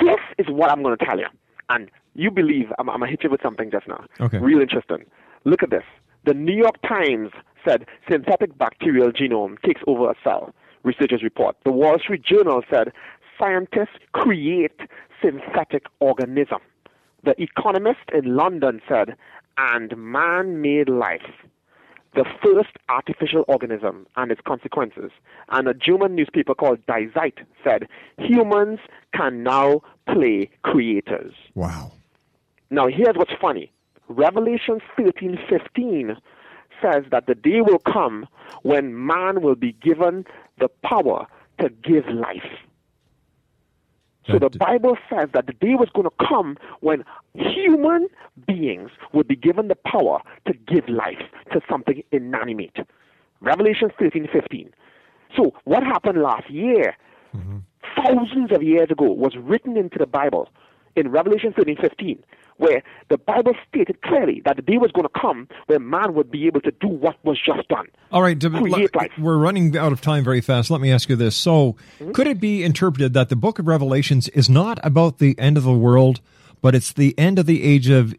This 0.00 0.20
is 0.38 0.46
what 0.48 0.70
I'm 0.70 0.82
going 0.82 0.96
to 0.96 1.04
tell 1.04 1.18
you, 1.18 1.26
and 1.68 1.90
you 2.14 2.30
believe 2.30 2.72
I'm, 2.78 2.88
I'm 2.88 2.98
going 2.98 3.08
to 3.08 3.10
hit 3.10 3.24
you 3.24 3.30
with 3.30 3.42
something 3.42 3.70
just 3.70 3.88
now. 3.88 4.04
Okay. 4.20 4.38
Real 4.38 4.60
interesting. 4.60 5.04
Look 5.44 5.62
at 5.62 5.70
this. 5.70 5.84
The 6.24 6.34
New 6.34 6.54
York 6.54 6.80
Times 6.82 7.30
said 7.66 7.86
synthetic 8.10 8.56
bacterial 8.58 9.12
genome 9.12 9.60
takes 9.62 9.80
over 9.86 10.10
a 10.10 10.14
cell. 10.24 10.54
Researchers 10.82 11.22
report. 11.22 11.56
The 11.64 11.72
Wall 11.72 11.98
Street 11.98 12.22
Journal 12.24 12.62
said 12.70 12.92
scientists 13.38 13.98
create 14.12 14.80
synthetic 15.22 15.86
organism. 16.00 16.58
The 17.24 17.34
Economist 17.42 18.10
in 18.14 18.36
London 18.36 18.80
said, 18.88 19.16
and 19.58 19.96
man 19.96 20.60
made 20.60 20.88
life, 20.88 21.22
the 22.16 22.24
first 22.42 22.70
artificial 22.88 23.44
organism 23.46 24.06
and 24.16 24.32
its 24.32 24.40
consequences. 24.46 25.10
And 25.50 25.68
a 25.68 25.74
German 25.74 26.16
newspaper 26.16 26.54
called 26.54 26.84
Die 26.86 27.06
Zeit 27.14 27.38
said, 27.62 27.86
humans 28.18 28.80
can 29.14 29.42
now 29.42 29.82
play 30.12 30.50
creators. 30.62 31.34
Wow. 31.54 31.92
Now, 32.70 32.88
here's 32.88 33.16
what's 33.16 33.32
funny 33.40 33.70
Revelation 34.08 34.80
13:15 34.98 36.16
says 36.82 37.04
that 37.10 37.26
the 37.26 37.34
day 37.34 37.60
will 37.60 37.78
come 37.78 38.26
when 38.62 39.06
man 39.06 39.40
will 39.42 39.54
be 39.54 39.72
given 39.72 40.24
the 40.58 40.68
power 40.82 41.26
to 41.60 41.68
give 41.70 42.06
life. 42.08 42.50
So 44.28 44.38
the 44.38 44.50
Bible 44.50 44.96
says 45.08 45.28
that 45.34 45.46
the 45.46 45.52
day 45.52 45.74
was 45.74 45.88
going 45.94 46.08
to 46.08 46.26
come 46.26 46.56
when 46.80 47.04
human 47.34 48.08
beings 48.46 48.90
would 49.12 49.28
be 49.28 49.36
given 49.36 49.68
the 49.68 49.76
power 49.76 50.20
to 50.46 50.52
give 50.52 50.88
life 50.88 51.22
to 51.52 51.60
something 51.70 52.02
inanimate. 52.10 52.76
Revelation 53.40 53.90
13, 53.98 54.28
15. 54.32 54.70
So 55.36 55.52
what 55.64 55.82
happened 55.82 56.22
last 56.22 56.50
year, 56.50 56.96
mm-hmm. 57.34 57.58
thousands 57.96 58.50
of 58.52 58.62
years 58.62 58.90
ago, 58.90 59.12
was 59.12 59.36
written 59.36 59.76
into 59.76 59.98
the 59.98 60.06
Bible 60.06 60.48
in 60.96 61.10
Revelation 61.10 61.52
13, 61.56 61.76
15 61.76 62.22
where 62.58 62.82
the 63.08 63.18
Bible 63.18 63.52
stated 63.68 64.00
clearly 64.02 64.42
that 64.44 64.56
the 64.56 64.62
day 64.62 64.78
was 64.78 64.90
going 64.92 65.06
to 65.06 65.20
come 65.20 65.48
where 65.66 65.78
man 65.78 66.14
would 66.14 66.30
be 66.30 66.46
able 66.46 66.60
to 66.62 66.70
do 66.70 66.88
what 66.88 67.16
was 67.24 67.38
just 67.44 67.68
done. 67.68 67.86
All 68.12 68.22
right, 68.22 68.42
we're 69.18 69.36
running 69.38 69.76
out 69.76 69.92
of 69.92 70.00
time 70.00 70.24
very 70.24 70.40
fast. 70.40 70.70
Let 70.70 70.80
me 70.80 70.90
ask 70.90 71.08
you 71.08 71.16
this. 71.16 71.36
So, 71.36 71.76
mm-hmm. 71.98 72.12
could 72.12 72.26
it 72.26 72.40
be 72.40 72.64
interpreted 72.64 73.14
that 73.14 73.28
the 73.28 73.36
book 73.36 73.58
of 73.58 73.66
Revelations 73.66 74.28
is 74.28 74.48
not 74.48 74.78
about 74.82 75.18
the 75.18 75.38
end 75.38 75.56
of 75.56 75.64
the 75.64 75.72
world, 75.72 76.20
but 76.62 76.74
it's 76.74 76.92
the 76.92 77.16
end 77.18 77.38
of 77.38 77.46
the 77.46 77.62
age 77.62 77.88
of 77.88 78.14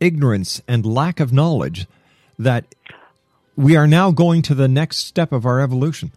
ignorance 0.00 0.60
and 0.68 0.84
lack 0.84 1.20
of 1.20 1.32
knowledge 1.32 1.86
that 2.38 2.74
we 3.56 3.76
are 3.76 3.86
now 3.86 4.10
going 4.10 4.42
to 4.42 4.54
the 4.54 4.68
next 4.68 4.98
step 4.98 5.32
of 5.32 5.46
our 5.46 5.60
evolution? 5.60 6.12